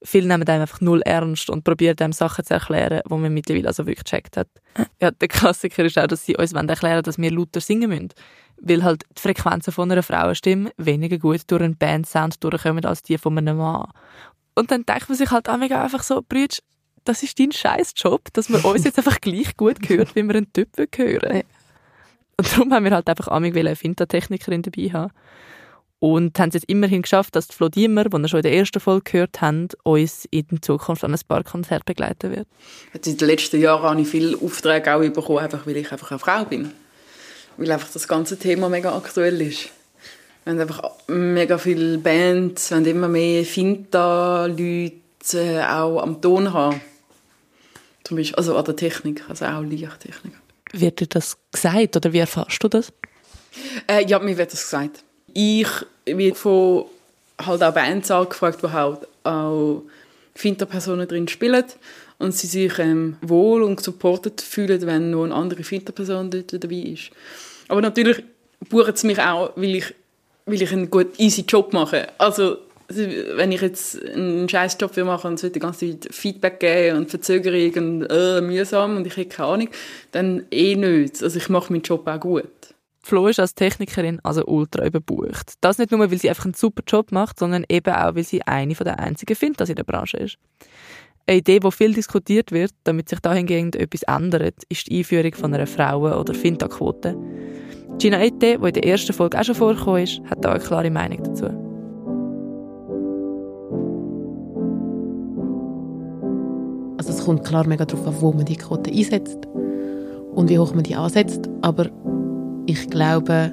Viele 0.02 0.28
nehmen 0.28 0.48
einem 0.48 0.62
einfach 0.62 0.80
null 0.80 1.02
ernst 1.02 1.50
und 1.50 1.62
probieren 1.62 1.96
dem 1.96 2.12
Sachen 2.12 2.44
zu 2.44 2.54
erklären, 2.54 3.02
die 3.06 3.14
man 3.14 3.34
mittlerweile 3.34 3.68
also 3.68 3.86
wirklich 3.86 4.04
gecheckt 4.04 4.36
hat. 4.36 4.48
Ja, 5.00 5.10
der 5.10 5.28
Klassiker 5.28 5.84
ist 5.84 5.98
auch, 5.98 6.06
dass 6.06 6.24
sie 6.24 6.36
uns 6.36 6.52
erklären 6.52 6.94
wollen, 6.94 7.02
dass 7.02 7.18
wir 7.18 7.30
lauter 7.30 7.60
singen 7.60 7.90
müssen. 7.90 8.08
Weil 8.62 8.82
halt 8.82 9.04
die 9.16 9.20
Frequenzen 9.20 9.72
von 9.72 9.90
einer 9.90 10.02
Frauenstimme 10.02 10.70
weniger 10.78 11.18
gut 11.18 11.42
durch 11.48 11.62
einen 11.62 11.76
Bandsound 11.76 12.42
durchkommen 12.42 12.84
als 12.84 13.02
die 13.02 13.18
von 13.18 13.36
einem 13.36 13.58
Mann. 13.58 13.90
Und 14.54 14.70
dann 14.70 14.84
denkt 14.84 15.08
man 15.08 15.18
sich 15.18 15.30
halt 15.30 15.48
auch 15.48 15.60
einfach 15.60 16.02
so, 16.02 16.22
Brütsch, 16.26 16.60
das 17.04 17.22
ist 17.22 17.38
dein 17.38 17.52
scheiß 17.52 17.92
Job, 17.96 18.32
dass 18.32 18.48
man 18.48 18.62
uns 18.62 18.84
jetzt 18.84 18.98
einfach 18.98 19.20
gleich 19.20 19.56
gut 19.56 19.88
hört, 19.88 20.14
wie 20.14 20.22
wir 20.22 20.34
einen 20.34 20.52
Typ 20.52 20.68
hören. 20.96 21.42
Und 22.36 22.52
darum 22.52 22.72
haben 22.72 22.84
wir 22.84 22.92
halt 22.92 23.08
einfach 23.08 23.28
amig 23.28 23.56
eine 23.56 23.76
Finta-Technikerin 23.76 24.62
dabei 24.62 24.90
haben. 24.92 25.12
Und 26.00 26.38
haben 26.38 26.48
es 26.48 26.54
jetzt 26.54 26.68
immerhin 26.68 27.02
geschafft, 27.02 27.36
dass 27.36 27.46
Flo 27.46 27.68
Diemer, 27.68 28.04
die 28.04 28.18
wir 28.18 28.28
schon 28.28 28.38
in 28.38 28.44
der 28.44 28.54
ersten 28.54 28.80
Folge 28.80 29.12
gehört 29.12 29.42
haben, 29.42 29.68
uns 29.82 30.26
in 30.30 30.62
Zukunft 30.62 31.04
an 31.04 31.12
ein 31.12 31.20
paar 31.28 31.44
Konzerte 31.44 31.84
begleiten 31.84 32.34
wird. 32.34 32.48
Jetzt 32.94 33.06
in 33.06 33.18
den 33.18 33.28
letzten 33.28 33.60
Jahren 33.60 33.82
habe 33.82 34.00
ich 34.00 34.08
viele 34.08 34.36
Aufträge 34.38 34.94
auch 34.94 35.00
bekommen, 35.00 35.40
einfach 35.40 35.66
weil 35.66 35.76
ich 35.76 35.92
einfach 35.92 36.10
eine 36.10 36.18
Frau 36.18 36.44
bin. 36.46 36.72
Weil 37.58 37.70
einfach 37.70 37.92
das 37.92 38.08
ganze 38.08 38.38
Thema 38.38 38.70
mega 38.70 38.96
aktuell 38.96 39.42
ist. 39.42 39.68
Wir 40.44 40.54
haben 40.54 40.60
einfach 40.60 40.90
mega 41.06 41.58
viele 41.58 41.98
Bands, 41.98 42.70
wir 42.70 42.78
haben 42.78 42.86
immer 42.86 43.08
mehr 43.08 43.44
Finta-Leute 43.44 44.94
äh, 45.34 45.62
auch 45.62 46.00
am 46.00 46.22
Ton 46.22 46.54
haben. 46.54 46.80
Zum 48.04 48.16
Beispiel, 48.16 48.36
also 48.36 48.56
an 48.56 48.64
der 48.64 48.76
Technik, 48.76 49.22
also 49.28 49.44
auch 49.44 49.60
Lichttechnik. 49.60 50.32
Wird 50.72 51.00
dir 51.00 51.08
das 51.08 51.36
gesagt 51.52 51.94
oder 51.94 52.10
wie 52.14 52.20
erfährst 52.20 52.64
du 52.64 52.68
das? 52.68 52.90
Äh, 53.86 54.06
ja, 54.06 54.18
mir 54.18 54.38
wird 54.38 54.50
das 54.50 54.62
gesagt. 54.62 55.04
Ich 55.34 55.68
werde 56.06 56.34
von 56.34 56.86
halt 57.40 57.62
auch 57.62 57.74
Bands 57.74 58.10
angefragt, 58.10 58.62
die 58.62 58.70
halt 58.70 59.06
auch 59.24 59.82
Finterpersonen 60.34 61.08
drin 61.08 61.28
spielen 61.28 61.64
und 62.18 62.34
sie 62.34 62.46
sich 62.46 62.78
ähm, 62.78 63.16
wohl 63.22 63.62
und 63.62 63.80
supported 63.80 64.40
fühlen, 64.40 64.80
wenn 64.86 65.10
noch 65.10 65.24
eine 65.24 65.34
andere 65.34 65.64
Finterperson 65.64 66.30
dort 66.30 66.52
dabei 66.52 66.74
ist. 66.76 67.10
Aber 67.68 67.80
natürlich 67.80 68.22
buchen 68.68 68.94
sie 68.94 69.06
mich 69.06 69.20
auch, 69.20 69.52
weil 69.56 69.76
ich, 69.76 69.94
weil 70.46 70.62
ich 70.62 70.72
einen 70.72 70.90
gut 70.90 71.18
easy 71.18 71.44
Job 71.46 71.72
mache. 71.72 72.08
Also 72.18 72.58
wenn 72.90 73.52
ich 73.52 73.60
jetzt 73.60 74.04
einen 74.04 74.48
scheiß 74.48 74.76
Job 74.80 74.96
mache 74.98 75.28
und 75.28 75.34
es 75.34 75.42
wird 75.44 75.54
die 75.54 75.60
ganze 75.60 75.98
Zeit 76.00 76.12
Feedback 76.12 76.58
geben 76.58 76.98
und 76.98 77.10
Verzögerung 77.10 77.72
und 77.74 78.06
äh, 78.10 78.40
mühsam 78.40 78.96
und 78.96 79.06
ich 79.06 79.16
habe 79.16 79.26
keine 79.26 79.48
Ahnung, 79.48 79.68
dann 80.12 80.44
eh 80.50 80.74
nicht. 80.74 81.22
Also 81.22 81.38
ich 81.38 81.48
mache 81.48 81.72
meinen 81.72 81.82
Job 81.82 82.06
auch 82.06 82.20
gut. 82.20 82.44
Flo 83.02 83.28
ist 83.28 83.40
als 83.40 83.54
Technikerin 83.54 84.20
also 84.22 84.44
ultra 84.44 84.86
überbucht. 84.86 85.54
Das 85.60 85.78
nicht 85.78 85.90
nur, 85.90 86.10
weil 86.10 86.18
sie 86.18 86.28
einfach 86.28 86.44
einen 86.44 86.54
super 86.54 86.82
Job 86.86 87.12
macht, 87.12 87.38
sondern 87.38 87.64
eben 87.68 87.94
auch, 87.94 88.14
weil 88.14 88.24
sie 88.24 88.42
eine 88.42 88.74
der 88.74 88.98
einzigen 88.98 89.34
Fintas 89.34 89.70
in 89.70 89.76
der 89.76 89.84
Branche 89.84 90.18
ist. 90.18 90.36
Eine 91.26 91.38
Idee, 91.38 91.60
die 91.60 91.72
viel 91.72 91.94
diskutiert 91.94 92.52
wird, 92.52 92.72
damit 92.84 93.08
sich 93.08 93.20
dahingehend 93.20 93.76
etwas 93.76 94.02
ändert, 94.02 94.64
ist 94.68 94.88
die 94.88 94.98
Einführung 94.98 95.34
von 95.34 95.54
einer 95.54 95.66
Frauen- 95.66 96.14
oder 96.14 96.34
Finta-Quote. 96.34 97.16
Gina 97.98 98.22
Ete, 98.22 98.58
die 98.58 98.66
in 98.66 98.72
der 98.72 98.84
ersten 98.84 99.12
Folge 99.12 99.38
auch 99.38 99.44
schon 99.44 99.54
vorgekommen 99.54 100.02
ist, 100.02 100.20
hat 100.28 100.44
da 100.44 100.52
eine 100.52 100.60
klare 100.60 100.90
Meinung 100.90 101.22
dazu. 101.22 101.46
Also 106.98 107.12
es 107.12 107.24
kommt 107.24 107.44
klar 107.44 107.66
mega 107.66 107.84
darauf 107.84 108.06
an, 108.06 108.20
wo 108.20 108.32
man 108.32 108.44
die 108.44 108.56
Quote 108.56 108.90
einsetzt 108.90 109.46
und 110.32 110.48
wie 110.50 110.58
hoch 110.58 110.74
man 110.74 110.84
die 110.84 110.96
ansetzt. 110.96 111.48
Aber 111.62 111.90
ich 112.70 112.88
glaube, 112.88 113.52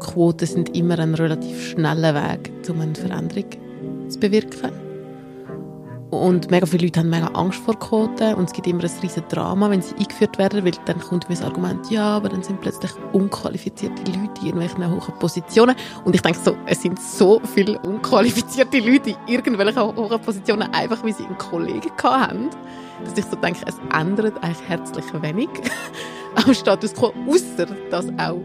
Quoten 0.00 0.46
sind 0.46 0.76
immer 0.76 0.98
ein 0.98 1.14
relativ 1.14 1.70
schneller 1.70 2.14
Weg, 2.14 2.52
um 2.68 2.78
eine 2.80 2.94
Veränderung 2.94 3.46
zu 4.08 4.20
bewirken. 4.20 4.70
Und 6.10 6.50
mega 6.50 6.66
viele 6.66 6.86
Leute 6.86 7.00
haben 7.00 7.08
mega 7.08 7.28
Angst 7.28 7.60
vor 7.60 7.78
Quoten 7.78 8.34
und 8.34 8.44
es 8.44 8.52
gibt 8.52 8.66
immer 8.66 8.82
ein 8.82 8.90
riesiges 9.00 9.22
Drama, 9.28 9.70
wenn 9.70 9.80
sie 9.80 9.94
eingeführt 9.94 10.36
werden, 10.36 10.62
weil 10.64 10.72
dann 10.84 11.00
kommt 11.00 11.28
mir 11.30 11.36
das 11.36 11.44
Argument, 11.44 11.90
ja, 11.90 12.16
aber 12.16 12.28
dann 12.28 12.42
sind 12.42 12.60
plötzlich 12.60 12.90
unqualifizierte 13.12 14.02
Leute 14.02 14.40
in 14.40 14.46
irgendwelchen 14.46 14.90
hohen 14.90 15.18
Positionen. 15.18 15.74
Und 16.04 16.14
ich 16.14 16.20
denke 16.20 16.38
so, 16.38 16.56
es 16.66 16.82
sind 16.82 17.00
so 17.00 17.40
viele 17.54 17.78
unqualifizierte 17.78 18.78
Leute 18.80 19.10
in 19.10 19.16
irgendwelchen 19.26 19.80
hohen 19.80 20.20
Positionen, 20.20 20.68
einfach 20.74 21.02
weil 21.02 21.14
sie 21.14 21.24
einen 21.24 21.38
Kollegen 21.38 21.92
haben, 22.02 22.50
dass 23.04 23.16
ich 23.16 23.24
so 23.24 23.36
denke, 23.36 23.60
es 23.66 23.76
ändert 23.96 24.34
eigentlich 24.42 24.68
herzlich 24.68 25.04
wenig 25.22 25.48
am 26.34 26.54
Status 26.54 26.94
quo, 26.94 27.12
außer 27.28 27.66
dass 27.90 28.06
auch 28.18 28.40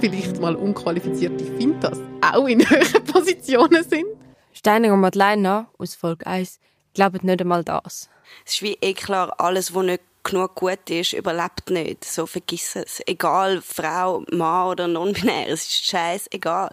vielleicht 0.00 0.40
mal 0.40 0.54
unqualifizierte 0.54 1.44
Fintas 1.56 1.98
auch 2.20 2.46
in 2.46 2.60
hohen 2.70 3.04
Positionen 3.04 3.84
sind. 3.84 4.06
Steiner 4.52 4.92
und 4.92 5.00
Madeleine 5.00 5.66
aus 5.78 5.94
Folge 5.94 6.26
1 6.26 6.60
glauben 6.94 7.20
nicht 7.22 7.40
einmal 7.40 7.64
das. 7.64 8.08
Es 8.44 8.54
ist 8.54 8.62
wie 8.62 8.78
eh 8.80 8.94
klar, 8.94 9.34
alles, 9.38 9.74
was 9.74 9.84
nicht 9.84 10.02
genug 10.24 10.54
gut 10.54 10.90
ist, 10.90 11.12
überlebt 11.12 11.70
nicht. 11.70 12.04
So 12.04 12.26
vergiss 12.26 12.76
es. 12.76 13.00
Egal, 13.06 13.62
Frau, 13.62 14.24
Mann 14.32 14.68
oder 14.68 14.88
non-binär, 14.88 15.48
es 15.48 15.62
ist 15.62 15.86
scheiß 15.86 16.26
egal. 16.30 16.72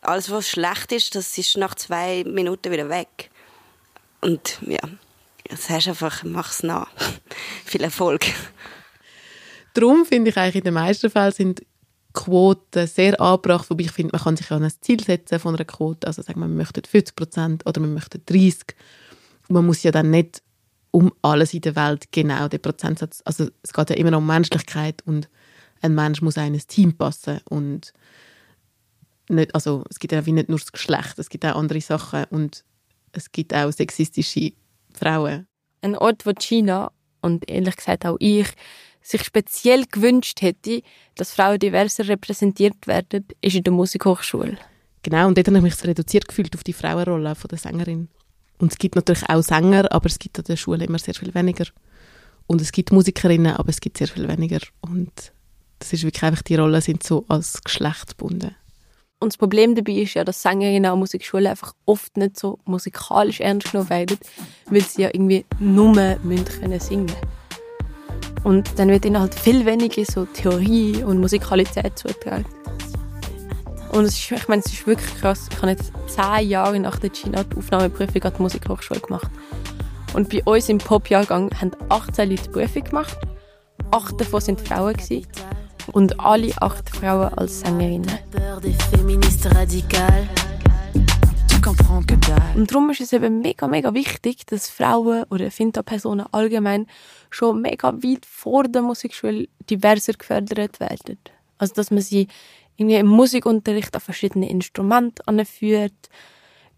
Alles, 0.00 0.30
was 0.30 0.48
schlecht 0.48 0.92
ist, 0.92 1.14
das 1.14 1.36
ist 1.38 1.56
nach 1.56 1.74
zwei 1.74 2.24
Minuten 2.24 2.72
wieder 2.72 2.88
weg. 2.88 3.30
Und 4.20 4.58
ja, 4.62 4.80
das 5.48 5.68
heißt 5.70 5.88
einfach, 5.88 6.24
mach's 6.24 6.62
nach. 6.62 6.90
Viel 7.64 7.82
Erfolg. 7.82 8.26
Darum 9.74 10.04
finde 10.04 10.30
ich 10.30 10.36
eigentlich 10.36 10.56
in 10.56 10.64
den 10.64 10.74
meisten 10.74 11.10
Fällen 11.10 11.32
sind 11.32 11.62
Quoten 12.14 12.86
sehr 12.86 13.20
angebracht, 13.20 13.68
wobei 13.70 13.84
ich 13.84 13.92
finde, 13.92 14.12
man 14.12 14.22
kann 14.22 14.36
sich 14.36 14.48
ja 14.48 14.56
ein 14.56 14.72
Ziel 14.80 15.02
setzen 15.02 15.38
von 15.38 15.54
einer 15.54 15.64
Quote, 15.64 16.06
also 16.06 16.22
sagen 16.22 16.40
wir, 16.40 16.48
man 16.48 16.56
möchte 16.56 16.82
50 16.84 17.14
Prozent 17.14 17.66
oder 17.66 17.80
man 17.80 17.94
möchte 17.94 18.18
30. 18.18 18.74
man 19.48 19.66
muss 19.66 19.82
ja 19.82 19.90
dann 19.90 20.10
nicht 20.10 20.42
um 20.90 21.12
alles 21.22 21.54
in 21.54 21.60
der 21.60 21.76
Welt 21.76 22.10
genau 22.10 22.48
den 22.48 22.62
Prozentsatz, 22.62 23.22
also 23.24 23.48
es 23.62 23.72
geht 23.72 23.90
ja 23.90 23.96
immer 23.96 24.10
noch 24.10 24.18
um 24.18 24.26
Menschlichkeit 24.26 25.02
und 25.06 25.28
ein 25.80 25.94
Mensch 25.94 26.22
muss 26.22 26.36
in 26.36 26.54
ein 26.54 26.58
Team 26.66 26.96
passen 26.96 27.40
und 27.44 27.92
nicht, 29.28 29.54
also 29.54 29.84
es 29.90 29.98
gibt 29.98 30.12
ja 30.12 30.24
wie 30.24 30.32
nicht 30.32 30.48
nur 30.48 30.58
das 30.58 30.72
Geschlecht, 30.72 31.18
es 31.18 31.28
gibt 31.28 31.44
auch 31.44 31.56
andere 31.56 31.80
Sachen 31.80 32.24
und 32.30 32.64
es 33.12 33.30
gibt 33.30 33.54
auch 33.54 33.70
sexistische 33.70 34.52
Frauen. 34.92 35.46
Ein 35.82 35.94
Ort, 35.94 36.26
wo 36.26 36.32
China 36.32 36.90
und 37.20 37.48
ehrlich 37.48 37.76
gesagt 37.76 38.06
auch 38.06 38.16
ich 38.18 38.48
sich 39.08 39.24
speziell 39.24 39.84
gewünscht 39.86 40.42
hätte, 40.42 40.82
dass 41.14 41.32
Frauen 41.32 41.58
diverser 41.58 42.06
repräsentiert 42.08 42.86
werden, 42.86 43.26
ist 43.40 43.56
in 43.56 43.64
der 43.64 43.72
Musikhochschule. 43.72 44.58
Genau, 45.02 45.26
und 45.28 45.38
dort 45.38 45.46
habe 45.46 45.56
ich 45.56 45.62
mich 45.62 45.84
reduziert 45.84 46.28
gefühlt 46.28 46.54
auf 46.54 46.64
die 46.64 46.74
Frauenrolle 46.74 47.34
von 47.34 47.48
der 47.48 47.58
Sängerin. 47.58 48.08
Und 48.58 48.72
es 48.72 48.78
gibt 48.78 48.96
natürlich 48.96 49.28
auch 49.28 49.40
Sänger, 49.40 49.90
aber 49.92 50.06
es 50.06 50.18
gibt 50.18 50.38
an 50.38 50.44
der 50.44 50.56
Schule 50.56 50.84
immer 50.84 50.98
sehr 50.98 51.14
viel 51.14 51.34
weniger. 51.34 51.64
Und 52.46 52.60
es 52.60 52.72
gibt 52.72 52.92
Musikerinnen, 52.92 53.54
aber 53.54 53.70
es 53.70 53.80
gibt 53.80 53.98
sehr 53.98 54.08
viel 54.08 54.28
weniger. 54.28 54.58
Und 54.80 55.12
das 55.78 55.92
ist 55.92 56.02
wirklich 56.02 56.22
einfach, 56.24 56.42
die 56.42 56.56
Rollen 56.56 56.80
sind 56.80 57.02
so 57.02 57.24
als 57.28 57.62
Geschlecht 57.62 58.18
gebunden. 58.18 58.54
Und 59.20 59.32
das 59.32 59.38
Problem 59.38 59.74
dabei 59.74 59.92
ist 59.92 60.14
ja, 60.14 60.24
dass 60.24 60.42
Sängerinnen 60.42 60.90
an 60.90 60.98
Musikschule 60.98 61.50
einfach 61.50 61.72
oft 61.86 62.16
nicht 62.16 62.38
so 62.38 62.58
musikalisch 62.64 63.40
ernst 63.40 63.72
genommen 63.72 63.90
werden, 63.90 64.18
weil 64.66 64.82
sie 64.82 65.02
ja 65.02 65.08
irgendwie 65.08 65.44
nur 65.58 65.94
singen 65.94 67.06
können. 67.06 67.37
Und 68.44 68.78
dann 68.78 68.88
wird 68.88 69.04
ihnen 69.04 69.20
halt 69.20 69.34
viel 69.34 69.66
weniger 69.66 70.04
so 70.04 70.24
Theorie 70.24 71.02
und 71.02 71.18
Musikalität 71.20 71.98
zugetragen. 71.98 72.46
Und 73.90 74.04
es 74.04 74.14
ist, 74.18 74.30
ich 74.30 74.48
meine, 74.48 74.62
es 74.64 74.72
ist 74.72 74.86
wirklich 74.86 75.14
krass. 75.20 75.48
Ich 75.50 75.56
habe 75.58 75.70
jetzt 75.70 75.92
zehn 76.06 76.48
Jahre 76.48 76.78
nach 76.78 76.98
der 76.98 77.10
China 77.10 77.42
die 77.44 77.56
Aufnahmeprüfung 77.56 78.22
an 78.22 78.32
die 78.36 78.42
Musikhochschule 78.42 79.00
gemacht. 79.00 79.30
Und 80.14 80.28
bei 80.30 80.42
uns 80.44 80.68
im 80.68 80.78
Pop-Jahrgang 80.78 81.50
haben 81.60 81.72
18 81.88 82.30
Leute 82.30 82.42
die 82.42 82.48
Prüfung 82.50 82.84
gemacht. 82.84 83.18
Acht 83.90 84.20
davon 84.20 84.46
waren 84.46 84.58
Frauen. 84.58 84.94
Gewesen. 84.94 85.26
Und 85.92 86.20
alle 86.20 86.52
acht 86.60 86.90
Frauen 86.90 87.32
als 87.34 87.60
Sängerinnen. 87.60 88.18
Und 92.54 92.70
darum 92.70 92.90
ist 92.90 93.00
es 93.00 93.12
eben 93.12 93.40
mega, 93.40 93.68
mega 93.68 93.94
wichtig, 93.94 94.46
dass 94.46 94.68
Frauen 94.68 95.24
oder 95.30 95.50
Finta-Personen 95.50 96.26
allgemein 96.32 96.86
schon 97.30 97.62
mega 97.62 97.92
weit 97.94 98.26
vor 98.26 98.64
der 98.64 98.82
Musikschule 98.82 99.48
diverser 99.68 100.12
gefördert 100.12 100.80
werden. 100.80 101.18
Also, 101.58 101.74
dass 101.74 101.90
man 101.90 102.00
sie 102.00 102.28
irgendwie 102.76 102.96
im 102.96 103.06
Musikunterricht 103.06 103.94
an 103.94 104.00
verschiedene 104.00 104.48
Instrumente 104.48 105.26
anführt, 105.26 106.08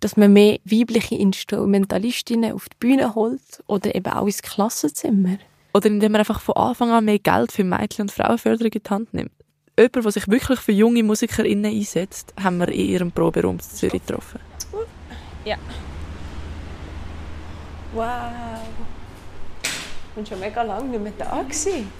dass 0.01 0.17
man 0.17 0.33
mehr 0.33 0.59
weibliche 0.65 1.15
Instrumentalistinnen 1.15 2.53
auf 2.53 2.69
die 2.69 2.77
Bühne 2.79 3.15
holt 3.15 3.63
oder 3.67 3.95
eben 3.95 4.13
auch 4.13 4.27
ins 4.27 4.43
Klassenzimmer. 4.43 5.39
Oder 5.75 5.87
indem 5.87 6.13
man 6.13 6.21
einfach 6.21 6.41
von 6.41 6.57
Anfang 6.57 6.91
an 6.91 7.05
mehr 7.05 7.19
Geld 7.19 7.53
für 7.53 7.65
Mädchen- 7.65 8.03
und 8.03 8.13
Frauenförderung 8.13 8.73
in 8.73 8.83
die 8.83 8.91
Hand 8.91 9.15
nimmt. 9.15 9.33
Jemand, 9.79 10.05
der 10.05 10.13
sich 10.13 10.29
wirklich 10.29 10.59
für 10.59 10.73
junge 10.73 11.03
MusikerInnen 11.03 11.73
einsetzt, 11.73 12.35
haben 12.43 12.59
wir 12.59 12.69
in 12.69 12.89
ihrem 12.89 13.13
Proberaum 13.13 13.57
in 13.57 13.61
Zürich 13.61 14.05
getroffen. 14.05 14.50
Ja. 15.45 15.57
Wow. 17.93 18.05
Ich 19.63 20.15
bin 20.15 20.27
schon 20.27 20.41
mega 20.41 20.63
lange 20.63 20.89
nicht 20.89 21.03
mehr 21.03 21.13
da. 21.19 21.43
Gewesen. 21.43 21.91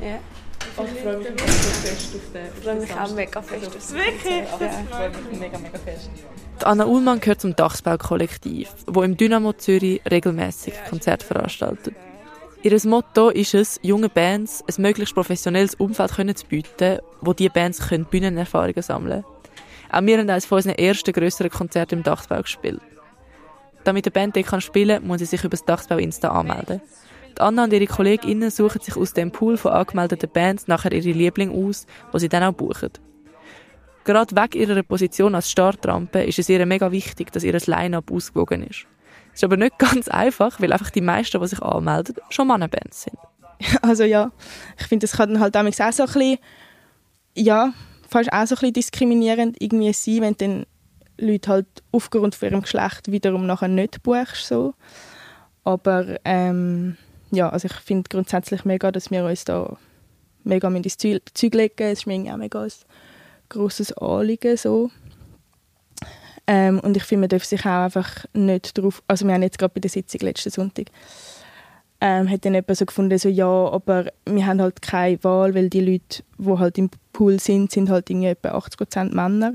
Ja. 0.00 0.18
Also, 0.76 0.94
ich 0.94 1.02
freue 1.02 1.18
mich 1.18 1.30
mega 1.30 1.46
fest 1.46 2.14
auf 2.14 2.32
den. 2.32 2.46
Ich 2.46 2.64
freue 2.64 2.74
mich 2.76 2.94
auch 2.94 3.14
mega 3.14 3.42
fest 3.42 3.76
aufs 3.76 3.92
Wirklich? 3.92 4.44
Ja, 4.60 4.82
Ich 4.82 4.88
freue 4.90 5.10
mich 5.10 5.40
mega, 5.40 5.58
mega 5.58 5.78
fest. 5.78 6.10
Die 6.60 6.64
Anna 6.64 6.86
Ullmann 6.86 7.20
gehört 7.20 7.40
zum 7.40 7.54
Dachsbau-Kollektiv, 7.54 8.70
wo 8.86 9.02
im 9.02 9.16
Dynamo 9.16 9.52
Zürich 9.52 10.00
regelmäßig 10.10 10.74
Konzerte 10.88 11.24
veranstaltet. 11.24 11.94
Ihr 12.62 12.76
Motto 12.86 13.28
ist 13.28 13.54
es, 13.54 13.78
jungen 13.82 14.10
Bands 14.10 14.64
ein 14.66 14.82
möglichst 14.82 15.14
professionelles 15.14 15.74
Umfeld 15.74 16.38
zu 16.38 16.46
bieten, 16.46 16.98
wo 17.20 17.32
diese 17.32 17.50
Bands 17.50 17.88
können 17.88 18.06
Bühnenerfahrungen 18.06 18.82
sammeln 18.82 19.22
können. 19.22 19.35
Auch 19.90 20.02
wir 20.02 20.18
haben 20.18 20.30
eines 20.30 20.46
von 20.46 20.56
unseren 20.56 20.74
ersten 20.74 21.12
grösseren 21.12 21.50
Konzerten 21.50 21.96
im 21.98 22.02
Dachsbau 22.02 22.42
gespielt. 22.42 22.80
Damit 23.84 24.06
eine 24.06 24.12
Band 24.12 24.36
dort 24.36 24.62
spielen 24.62 25.00
kann, 25.00 25.06
muss 25.06 25.18
sie 25.18 25.26
sich 25.26 25.44
über 25.44 25.50
das 25.50 25.64
Dachsbau 25.64 25.96
Insta 25.98 26.28
anmelden. 26.28 26.80
Die 27.36 27.40
Anna 27.40 27.64
und 27.64 27.72
ihre 27.72 27.86
KollegInnen 27.86 28.50
suchen 28.50 28.80
sich 28.80 28.96
aus 28.96 29.12
dem 29.12 29.30
Pool 29.30 29.56
von 29.56 29.72
angemeldeten 29.72 30.30
Bands 30.30 30.66
nachher 30.66 30.92
ihre 30.92 31.10
Lieblinge 31.10 31.52
aus, 31.52 31.86
die 32.12 32.18
sie 32.18 32.28
dann 32.28 32.42
auch 32.42 32.52
buchen. 32.52 32.90
Gerade 34.04 34.34
wegen 34.34 34.60
ihrer 34.60 34.82
Position 34.82 35.34
als 35.34 35.50
Startrampe 35.50 36.22
ist 36.22 36.38
es 36.38 36.48
ihr 36.48 36.64
mega 36.64 36.90
wichtig, 36.92 37.32
dass 37.32 37.42
ihr 37.42 37.58
Line-Up 37.58 38.10
ausgewogen 38.10 38.62
ist. 38.62 38.86
Ist 39.34 39.44
aber 39.44 39.56
nicht 39.56 39.78
ganz 39.78 40.08
einfach, 40.08 40.60
weil 40.60 40.72
einfach 40.72 40.90
die 40.90 41.00
meisten, 41.00 41.40
die 41.40 41.46
sich 41.48 41.60
anmelden, 41.60 42.16
schon 42.30 42.48
Mannenbands 42.48 43.02
sind. 43.02 43.18
Also 43.82 44.04
ja, 44.04 44.32
ich 44.78 44.86
finde, 44.86 45.06
das 45.06 45.16
kann 45.16 45.40
halt 45.40 45.56
auch 45.56 45.62
so 45.72 45.82
ein 45.82 45.92
bisschen, 45.92 46.38
ja, 47.34 47.72
fast 48.08 48.32
auch 48.32 48.46
so 48.46 48.54
ein 48.54 48.60
bisschen 48.60 48.72
diskriminierend 48.72 49.56
irgendwie 49.60 49.92
sein, 49.92 50.20
wenn 50.20 50.36
dann 50.36 50.66
Leute 51.18 51.50
halt 51.50 51.66
aufgrund 51.92 52.34
von 52.34 52.50
ihrem 52.50 52.62
Geschlecht 52.62 53.10
wiederum 53.10 53.46
nachher 53.46 53.68
nicht 53.68 54.02
buchst, 54.02 54.46
so. 54.46 54.74
Aber 55.64 56.18
ähm, 56.24 56.96
ja, 57.30 57.48
also 57.48 57.66
ich 57.66 57.74
finde 57.74 58.08
grundsätzlich 58.08 58.64
mega, 58.64 58.92
dass 58.92 59.10
wir 59.10 59.24
uns 59.24 59.44
da 59.44 59.76
mega 60.44 60.68
ins 60.68 60.96
Zeug 60.96 61.22
legen. 61.54 61.74
Es 61.78 62.00
ist 62.00 62.06
mir 62.06 62.32
auch 62.32 62.36
mega 62.36 62.62
ein 62.62 62.70
grosses 63.48 63.92
Anliegen, 63.94 64.56
so. 64.56 64.90
Ähm, 66.46 66.78
und 66.80 66.96
ich 66.96 67.02
finde, 67.02 67.22
man 67.22 67.28
darf 67.30 67.44
sich 67.44 67.62
auch 67.62 67.84
einfach 67.84 68.24
nicht 68.32 68.78
drauf... 68.78 69.02
Also 69.08 69.26
wir 69.26 69.34
haben 69.34 69.42
jetzt 69.42 69.58
gerade 69.58 69.74
bei 69.74 69.80
der 69.80 69.90
Sitzung 69.90 70.20
letzten 70.20 70.50
Sonntag 70.50 70.86
ähm, 72.00 72.30
hat 72.30 72.44
dann 72.44 72.54
jemand 72.54 72.76
so 72.76 72.84
gefunden, 72.84 73.18
so 73.18 73.28
ja, 73.28 73.46
aber 73.46 74.06
wir 74.26 74.46
haben 74.46 74.60
halt 74.60 74.82
keine 74.82 75.22
Wahl, 75.24 75.54
weil 75.54 75.70
die 75.70 75.80
Leute, 75.80 76.22
die 76.38 76.58
halt 76.58 76.78
im 76.78 76.90
Pool 77.12 77.40
sind, 77.40 77.70
sind 77.70 77.88
halt 77.88 78.10
irgendwie 78.10 78.28
etwa 78.28 78.50
80% 78.50 79.14
Männer. 79.14 79.54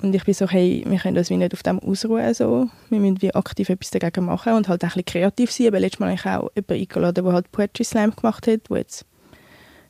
Und 0.00 0.14
ich 0.14 0.24
bin 0.24 0.32
so, 0.32 0.48
hey, 0.48 0.84
wir 0.86 0.98
können 0.98 1.16
das 1.16 1.28
wie 1.28 1.36
nicht 1.36 1.52
auf 1.52 1.62
dem 1.64 1.80
ausruhen, 1.80 2.32
so. 2.32 2.68
Wir 2.88 3.00
müssen 3.00 3.20
wie 3.20 3.34
aktiv 3.34 3.68
etwas 3.68 3.90
dagegen 3.90 4.26
machen 4.26 4.52
und 4.52 4.68
halt 4.68 4.82
auch 4.82 4.86
ein 4.86 4.88
bisschen 4.90 5.04
kreativ 5.06 5.50
sein. 5.50 5.66
Aber 5.66 5.80
letztes 5.80 5.98
Mal 5.98 6.10
habe 6.10 6.14
ich 6.14 6.24
auch 6.24 6.50
jemanden 6.54 6.82
eingeladen, 6.82 7.24
der 7.24 7.32
halt 7.32 7.52
Poetry 7.52 7.84
Slam 7.84 8.14
gemacht 8.14 8.46
hat, 8.46 8.70
der 8.70 8.76
jetzt 8.76 9.04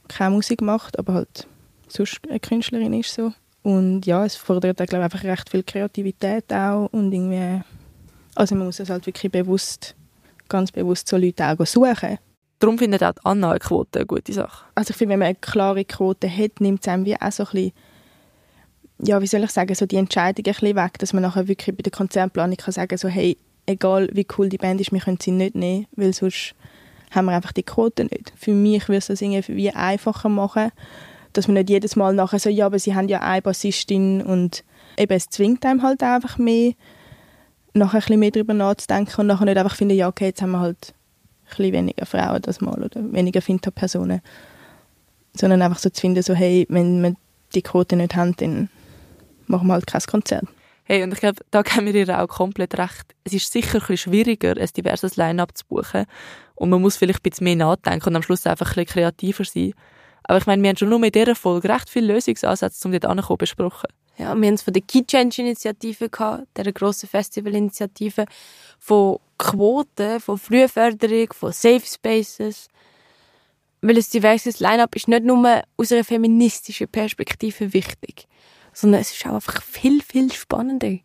keine 0.09 0.35
Musik 0.35 0.63
macht, 0.63 0.99
aber 0.99 1.13
halt 1.13 1.47
sonst 1.89 2.21
eine 2.29 2.41
Künstlerin 2.41 2.95
ist, 2.95 3.13
so. 3.15 3.33
Und 3.63 4.07
ja, 4.07 4.25
es 4.25 4.37
fordert, 4.37 4.79
glaube 4.79 4.97
ich, 4.97 5.03
einfach 5.03 5.25
recht 5.25 5.51
viel 5.51 5.63
Kreativität 5.63 6.53
auch 6.53 6.89
und 6.91 7.13
irgendwie, 7.13 7.61
also 8.35 8.55
man 8.55 8.67
muss 8.67 8.81
es 8.81 8.89
halt 8.89 9.05
wirklich 9.05 9.31
bewusst 9.31 9.95
ganz 10.49 10.73
bewusst 10.73 11.09
so 11.09 11.17
Leute 11.17 11.45
auch 11.47 11.67
suchen. 11.67 12.19
Darum 12.59 12.79
findet 12.79 13.05
auch 13.05 13.13
Anna 13.23 13.51
eine 13.51 13.59
Quote 13.61 14.01
eine 14.01 14.07
gute 14.07 14.33
Sache. 14.33 14.65
Also 14.75 14.91
ich 14.91 14.97
finde, 14.97 15.13
wenn 15.13 15.21
man 15.21 15.27
eine 15.27 15.35
klare 15.37 15.85
Quote 15.85 16.29
hat, 16.29 16.61
nimmt 16.61 16.81
es 16.81 16.89
einem 16.89 17.05
wie 17.05 17.21
auch 17.21 17.31
so 17.31 17.45
ein 17.45 17.51
bisschen, 17.53 17.73
ja, 19.01 19.23
wie 19.23 19.27
soll 19.27 19.45
ich 19.45 19.51
sagen, 19.51 19.75
so 19.75 19.87
die 19.87 19.97
Entscheidung 19.97 20.45
ein 20.45 20.53
bisschen 20.53 20.77
weg, 20.77 20.99
dass 20.99 21.13
man 21.13 21.23
nachher 21.23 21.47
wirklich 21.47 21.77
bei 21.77 21.83
der 21.83 21.93
Konzernplanung 21.93 22.57
kann 22.57 22.73
sagen 22.73 22.99
so, 22.99 23.09
hey, 23.09 23.37
egal 23.67 24.09
wie 24.13 24.27
cool 24.37 24.49
die 24.49 24.59
Band 24.59 24.81
ist, 24.81 24.93
wir 24.93 25.01
können 25.01 25.19
sie 25.21 25.31
nicht 25.31 25.55
nehmen, 25.55 25.87
weil 25.95 26.13
sonst 26.13 26.55
haben 27.13 27.27
wir 27.27 27.33
einfach 27.33 27.53
die 27.53 27.63
Quote 27.63 28.05
nicht. 28.05 28.33
Für 28.37 28.53
mich 28.53 28.89
würde 28.89 28.99
es 28.99 29.07
das 29.07 29.23
irgendwie 29.23 29.57
wie 29.57 29.71
einfacher 29.71 30.29
machen, 30.29 30.73
dass 31.33 31.47
man 31.47 31.55
nicht 31.55 31.71
jedes 31.71 31.95
Mal 31.95 32.15
nachher 32.15 32.39
so, 32.39 32.51
ja, 32.51 32.67
aber 32.67 32.79
sie 32.79 32.95
haben 32.95 33.09
ja 33.09 33.21
eine 33.21 33.43
Bassistin 33.43 34.23
und 34.23 34.65
eben, 34.97 35.13
es 35.13 35.29
zwingt 35.29 35.65
einem 35.65 35.83
halt 35.83 36.03
einfach 36.03 36.39
mehr, 36.39 36.73
nachher 37.79 37.99
ein 37.99 38.01
bisschen 38.01 38.21
mehr 38.21 38.31
darüber 38.31 38.55
nachzudenken 38.55 39.21
und 39.21 39.27
nachher 39.27 39.45
nicht 39.45 39.59
einfach 39.59 39.77
finden, 39.77 39.97
ja, 39.97 40.09
okay, 40.09 40.27
jetzt 40.27 40.43
haben 40.43 40.53
wir 40.53 40.61
halt 40.61 40.95
ein 41.45 41.49
bisschen 41.57 41.73
weniger 41.73 42.07
Frauen 42.07 42.43
das 42.43 42.61
Mal 42.61 42.83
oder 42.83 43.01
weniger 43.13 43.41
Finta-Personen. 43.41 44.21
Sondern 45.35 45.63
einfach 45.63 45.79
so 45.79 45.91
zu 45.91 46.01
finden, 46.01 46.23
so, 46.23 46.35
hey, 46.35 46.67
wenn 46.69 47.03
wir 47.03 47.15
die 47.55 47.63
Quote 47.63 47.97
nicht 47.97 48.17
haben, 48.17 48.35
dann 48.37 48.69
machen 49.47 49.69
wir 49.69 49.75
halt 49.75 49.87
kein 49.87 50.03
Konzert. 50.03 50.45
Hey, 50.85 51.03
und 51.03 51.13
ich 51.13 51.21
glaube, 51.21 51.43
da 51.51 51.63
geben 51.63 51.87
wir 51.87 51.95
ihr 51.95 52.23
auch 52.23 52.29
komplett 52.29 52.79
recht. 52.79 53.15
Es 53.25 53.35
ist 53.35 53.53
sicher 53.53 53.81
ein 53.87 53.97
schwieriger, 53.97 54.57
ein 54.57 54.69
diverses 54.75 55.17
Line-Up 55.17 55.57
zu 55.57 55.67
buchen. 55.67 56.07
Und 56.55 56.71
man 56.71 56.81
muss 56.81 56.97
vielleicht 56.97 57.21
ein 57.21 57.31
bisschen 57.31 57.45
mehr 57.45 57.57
nachdenken 57.57 58.09
und 58.09 58.17
am 58.17 58.23
Schluss 58.23 58.47
einfach 58.47 58.69
ein 58.69 58.85
bisschen 58.85 58.87
kreativer 58.87 59.45
sein. 59.45 59.75
Aber 60.25 60.39
ich 60.39 60.47
meine, 60.47 60.63
wir 60.63 60.71
haben 60.71 60.77
schon 60.77 60.89
nur 60.89 60.99
mit 60.99 61.15
dieser 61.15 61.35
Folge 61.35 61.69
recht 61.69 61.89
viele 61.91 62.15
Lösungsansätze, 62.15 62.89
um 62.89 62.93
dort 62.93 63.07
anzukommen, 63.07 63.39
besprochen. 63.39 63.89
Ja, 64.19 64.35
wir 64.35 64.49
haben 64.49 64.55
es 64.55 64.63
von 64.63 64.73
der 64.73 64.83
Key 64.83 65.05
Change 65.05 65.43
Initiative 65.43 66.09
gehabt, 66.09 66.49
der 66.57 66.73
grossen 66.73 67.09
Festivalinitiative, 67.09 68.27
von 68.81 69.21
Quoten, 69.39 70.19
von 70.19 70.37
Frühförderung, 70.37 71.33
von 71.33 71.53
Safe 71.53 71.85
Spaces. 71.87 72.67
Weil 73.81 73.97
ein 73.97 74.05
diverses 74.13 74.59
Line-Up 74.59 74.97
ist 74.97 75.07
nicht 75.07 75.23
nur 75.25 75.63
aus 75.77 75.93
einer 75.93 76.03
feministischen 76.03 76.89
Perspektive 76.89 77.73
wichtig, 77.73 78.27
sondern 78.73 79.03
es 79.03 79.13
ist 79.13 79.25
auch 79.25 79.35
einfach 79.35 79.63
viel, 79.63 80.03
viel 80.03 80.33
spannender. 80.33 80.99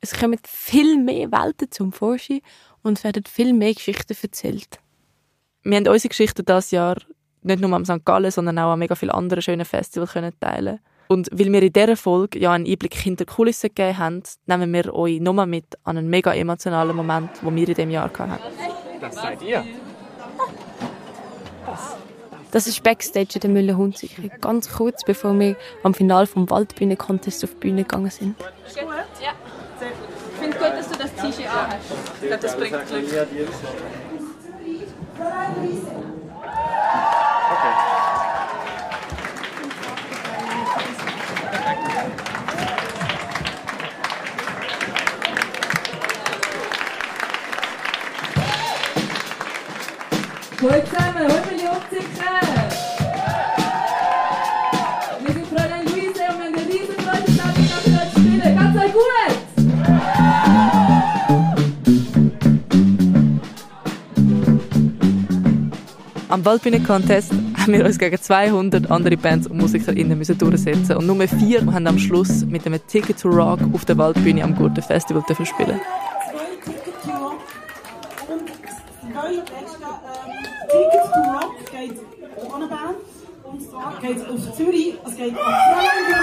Es 0.00 0.18
kommen 0.18 0.38
viel 0.46 0.96
mehr 0.96 1.30
Welten 1.30 1.70
zum 1.70 1.92
Vorschein 1.92 2.40
und 2.82 2.96
es 2.96 3.04
werden 3.04 3.24
viel 3.26 3.52
mehr 3.52 3.74
Geschichten 3.74 4.16
erzählt. 4.22 4.78
Wir 5.62 5.76
haben 5.76 5.88
unsere 5.88 6.08
Geschichten 6.08 6.44
dieses 6.46 6.70
Jahr 6.70 6.96
nicht 7.42 7.60
nur 7.60 7.70
am 7.74 7.84
St. 7.84 8.04
Gallen, 8.06 8.30
sondern 8.30 8.58
auch 8.58 8.72
an 8.72 8.78
mega 8.78 8.94
vielen 8.94 9.10
anderen 9.10 9.42
schönen 9.42 9.66
Festivals 9.66 10.12
können 10.12 10.32
teilen 10.40 10.80
Und 11.08 11.28
weil 11.32 11.52
wir 11.52 11.62
in 11.62 11.72
dieser 11.72 11.96
Folge 11.96 12.38
ja 12.38 12.52
einen 12.52 12.66
Einblick 12.66 12.94
hinter 12.94 13.24
die 13.24 13.32
Kulissen 13.32 13.68
gegeben 13.68 13.98
haben, 13.98 14.22
nehmen 14.46 14.72
wir 14.72 14.94
euch 14.94 15.20
nochmal 15.20 15.46
mit 15.46 15.66
an 15.84 15.98
einen 15.98 16.08
mega 16.08 16.32
emotionalen 16.34 16.96
Moment, 16.96 17.30
den 17.42 17.54
wir 17.54 17.68
in 17.68 17.74
diesem 17.74 17.90
Jahr 17.90 18.10
hatten. 18.10 18.38
Das 19.00 19.14
seid 19.14 19.42
ihr. 19.42 19.64
Das 22.50 22.66
ist 22.66 22.82
Backstage 22.82 23.34
in 23.34 23.40
der 23.40 23.50
Müller 23.50 23.76
Hunziker. 23.76 24.22
Ganz 24.40 24.72
kurz 24.72 25.04
bevor 25.04 25.38
wir 25.38 25.56
am 25.82 25.94
Finale 25.94 26.26
vom 26.26 26.48
Waldbühnen-Contest 26.48 27.44
auf 27.44 27.50
die 27.50 27.56
Bühne 27.56 27.82
gegangen 27.82 28.10
sind. 28.10 28.34
Ist 28.66 28.78
gut? 28.78 28.88
Ja. 29.20 29.32
Sehr 29.78 29.90
gut. 29.90 30.08
Ich 30.32 30.40
finde 30.40 30.58
gut, 30.58 30.68
dass 30.68 30.88
du 30.88 30.98
das 30.98 31.14
T-Shirt 31.14 31.50
anhast. 31.50 31.92
Ich 32.22 32.28
glaube, 32.28 32.42
das 32.42 32.56
bringt 32.56 32.86
Glück. 32.88 33.28
Hallo 50.68 50.82
zusammen, 50.84 51.14
hallo 51.14 51.34
Millionen 51.48 51.80
Zicken! 51.90 52.08
Wir 55.24 55.32
sind 55.32 55.46
Fräulein 55.46 55.84
Luise 55.84 56.08
und 56.08 56.16
wir 56.16 56.26
haben 56.26 56.42
eine 56.42 56.56
riesen 56.66 56.96
Freude, 57.04 57.22
dass 57.22 57.36
wir 57.36 57.66
nachher 57.94 58.10
spielen. 58.10 58.56
Ganz 58.56 58.76
euch 58.76 58.92
gut! 58.92 59.36
Am 66.30 66.44
Waldbühnen-Contest 66.44 67.32
haben 67.58 67.72
wir 67.72 67.84
uns 67.86 67.98
gegen 67.98 68.20
200 68.20 68.90
andere 68.90 69.16
Bands 69.16 69.46
und 69.46 69.58
MusikerInnen 69.58 70.18
müssen 70.18 70.36
durchsetzen 70.36 70.96
und 70.96 71.06
nur 71.06 71.28
vier 71.28 71.64
haben 71.72 71.86
am 71.86 72.00
Schluss 72.00 72.44
mit 72.44 72.66
einem 72.66 72.84
Ticket 72.88 73.20
to 73.20 73.28
Rock 73.28 73.60
auf 73.72 73.84
der 73.84 73.98
Waldbühne 73.98 74.42
am 74.42 74.56
Gurten 74.56 74.82
Festival 74.82 75.22
dürfen 75.28 75.46
spielen. 79.86 80.46
Tickets 80.70 81.10
to 81.10 81.20
Rock 81.20 81.70
geht 81.70 82.52
an 82.52 82.62
eine 82.62 82.68
Band. 82.68 82.96
Und 83.44 83.62
zwar 83.62 84.00
geht 84.00 84.16
es 84.16 84.24
auf 84.28 84.56
Zürich. 84.56 84.94
Es 85.06 85.16
geht 85.16 85.30
an 85.30 85.36
Fräulein 85.36 86.16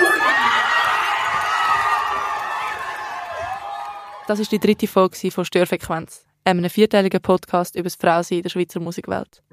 Das 4.28 4.39
ist 4.39 4.52
die 4.52 4.60
dritte 4.60 4.88
Folge 4.88 5.32
von 5.32 5.43
Störfrequenz, 5.43 6.26
einem 6.45 6.69
vierteiligen 6.69 7.21
Podcast 7.21 7.76
über 7.76 7.84
das 7.84 7.95
Frausein 7.95 8.38
in 8.38 8.43
der 8.43 8.49
Schweizer 8.49 8.80
Musikwelt. 8.80 9.43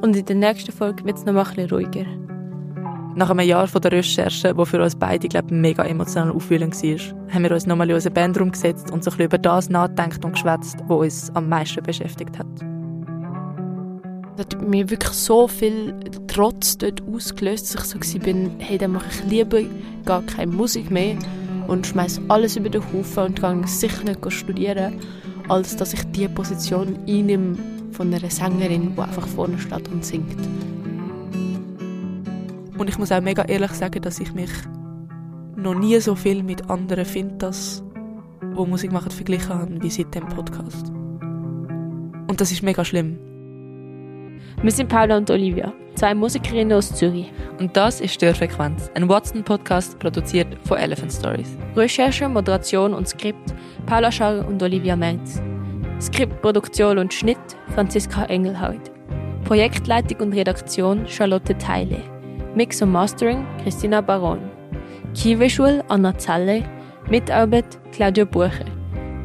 Und 0.00 0.16
in 0.16 0.24
der 0.24 0.36
nächsten 0.36 0.72
Folge 0.72 1.04
wird 1.04 1.18
es 1.18 1.24
noch 1.26 1.34
mal 1.34 1.42
ein 1.44 1.54
bisschen 1.54 1.70
ruhiger. 1.70 2.06
Nach 3.14 3.28
einem 3.28 3.46
Jahr 3.46 3.66
von 3.66 3.82
der 3.82 3.92
Recherche, 3.92 4.56
wo 4.56 4.64
für 4.64 4.82
uns 4.82 4.96
beide 4.96 5.28
glaub, 5.28 5.50
mega 5.50 5.84
emotional 5.84 6.30
aufwühlend 6.30 6.74
war, 6.74 7.34
haben 7.34 7.42
wir 7.42 7.50
uns 7.50 7.66
nochmal 7.66 7.90
in 7.90 7.96
unseren 7.96 8.14
Bandraum 8.14 8.52
gesetzt 8.52 8.90
und 8.90 9.04
so 9.04 9.10
ein 9.10 9.16
bisschen 9.16 9.26
über 9.26 9.38
das 9.38 9.68
nachgedacht 9.68 10.24
und 10.24 10.32
geschwätzt, 10.32 10.78
was 10.86 10.98
uns 10.98 11.30
am 11.36 11.48
meisten 11.48 11.82
beschäftigt 11.82 12.38
hat. 12.38 12.69
Das 14.36 14.46
hat 14.46 14.62
mir 14.62 14.88
wirklich 14.88 15.12
so 15.12 15.48
viel 15.48 15.94
Trotz 16.26 16.78
dort 16.78 17.02
ausgelöst, 17.02 17.74
dass 17.74 17.94
ich 17.94 18.04
so 18.04 18.18
war, 18.20 18.50
hey, 18.58 18.78
dann 18.78 18.92
mache 18.92 19.08
ich 19.10 19.30
lieber 19.30 19.60
gar 20.04 20.22
keine 20.22 20.52
Musik 20.52 20.90
mehr 20.90 21.16
und 21.66 21.86
schmeiß 21.86 22.20
alles 22.28 22.56
über 22.56 22.68
den 22.68 22.82
Haufen 22.92 23.24
und 23.24 23.40
gehe 23.40 23.66
sicher 23.66 24.04
nicht 24.04 24.32
studieren, 24.32 24.94
als 25.48 25.76
dass 25.76 25.92
ich 25.92 26.02
diese 26.12 26.28
Position 26.28 26.98
einnehme 27.06 27.58
von 27.92 28.12
einer 28.12 28.30
Sängerin, 28.30 28.94
die 28.96 29.00
einfach 29.00 29.26
vorne 29.26 29.58
steht 29.58 29.88
und 29.88 30.04
singt. 30.04 30.48
Und 32.78 32.88
ich 32.88 32.98
muss 32.98 33.12
auch 33.12 33.20
mega 33.20 33.42
ehrlich 33.42 33.72
sagen, 33.72 34.00
dass 34.00 34.20
ich 34.20 34.32
mich 34.32 34.50
noch 35.56 35.74
nie 35.74 36.00
so 36.00 36.14
viel 36.14 36.42
mit 36.42 36.70
anderen 36.70 37.04
Fintas, 37.04 37.82
die 38.42 38.66
Musik 38.66 38.90
machen, 38.90 39.10
verglichen 39.10 39.54
habe, 39.54 39.82
wie 39.82 39.90
seit 39.90 40.14
dem 40.14 40.26
Podcast. 40.28 40.88
Und 42.28 42.40
das 42.40 42.52
ist 42.52 42.62
mega 42.62 42.84
schlimm. 42.84 43.18
Wir 44.62 44.70
sind 44.70 44.90
Paula 44.90 45.16
und 45.16 45.30
Olivia, 45.30 45.72
zwei 45.94 46.14
Musikerinnen 46.14 46.74
aus 46.74 46.94
Zürich. 46.94 47.32
Und 47.58 47.74
das 47.74 48.02
ist 48.02 48.12
Störfrequenz, 48.12 48.90
ein 48.94 49.08
Watson-Podcast 49.08 49.98
produziert 49.98 50.48
von 50.64 50.76
Elephant 50.76 51.10
Stories. 51.10 51.56
Recherche, 51.74 52.28
Moderation 52.28 52.92
und 52.92 53.08
Skript 53.08 53.54
Paula 53.86 54.12
Scharr 54.12 54.46
und 54.46 54.62
Olivia 54.62 54.96
Merz. 54.96 55.40
Skript, 55.98 56.42
Produktion 56.42 56.98
und 56.98 57.14
Schnitt 57.14 57.38
Franziska 57.74 58.24
Engelhardt. 58.26 58.90
Projektleitung 59.44 60.20
und 60.20 60.34
Redaktion 60.34 61.08
Charlotte 61.08 61.56
Teile. 61.56 62.02
Mix 62.54 62.82
und 62.82 62.92
Mastering 62.92 63.46
Christina 63.62 64.02
Baron. 64.02 64.40
Kieweschul 65.14 65.82
Anna 65.88 66.18
Zalle. 66.18 66.64
Mitarbeit 67.08 67.78
Claudia 67.92 68.26
Bucher. 68.26 68.66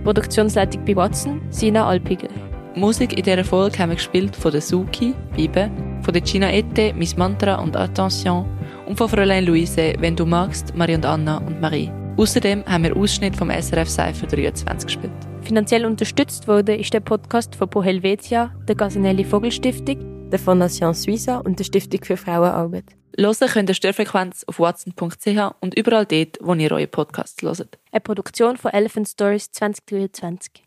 Produktionsleitung 0.05 0.85
bei 0.85 0.95
Watson 0.95 1.41
Sina 1.49 1.85
Alpiger. 1.85 2.29
Musik 2.75 3.17
in 3.17 3.23
dieser 3.23 3.45
Folge 3.45 3.79
haben 3.79 3.91
wir 3.91 3.95
gespielt 3.95 4.35
von 4.35 4.51
der 4.51 4.59
Suki, 4.59 5.13
Bibe, 5.33 5.71
von 6.01 6.13
der 6.13 6.21
Gina 6.21 6.51
Ette, 6.51 6.93
Miss 6.93 7.15
Mantra 7.15 7.55
und 7.55 7.77
Attention 7.77 8.45
und 8.85 8.97
von 8.97 9.07
Fräulein 9.07 9.45
Luise, 9.45 9.93
Wenn 9.99 10.17
du 10.17 10.25
magst, 10.25 10.75
Marie 10.75 10.95
und 10.95 11.05
Anna 11.05 11.37
und 11.37 11.61
Marie. 11.61 11.89
Außerdem 12.17 12.65
haben 12.65 12.83
wir 12.83 12.97
Ausschnitt 12.97 13.37
vom 13.37 13.49
SRF 13.49 13.89
Cypher 13.89 14.27
23 14.27 14.87
gespielt. 14.87 15.13
Finanziell 15.41 15.85
unterstützt 15.85 16.49
wurde 16.49 16.75
ist 16.75 16.93
der 16.93 16.99
Podcast 16.99 17.55
von 17.55 17.69
Pro 17.69 17.81
Helvetia, 17.81 18.53
der 18.67 18.75
Gasinelli 18.75 19.23
Vogelstiftung, 19.23 20.29
der 20.29 20.39
Fondation 20.39 20.93
Suisse 20.93 21.41
und 21.43 21.57
der 21.57 21.63
Stiftung 21.63 22.03
für 22.03 22.17
Frauenarbeit. 22.17 22.85
Hören 23.17 23.47
könnt 23.47 23.69
ihr 23.69 23.75
Störfrequenz 23.75 24.43
auf 24.47 24.59
watson.ch 24.59 25.55
und 25.61 25.77
überall 25.77 26.05
dort, 26.05 26.39
wo 26.41 26.53
ihr 26.53 26.71
eure 26.73 26.87
Podcasts 26.87 27.41
hört. 27.41 27.79
Eine 27.93 28.01
Produktion 28.01 28.57
von 28.57 28.71
Elephant 28.71 29.07
Stories 29.07 29.49
2023. 29.51 30.64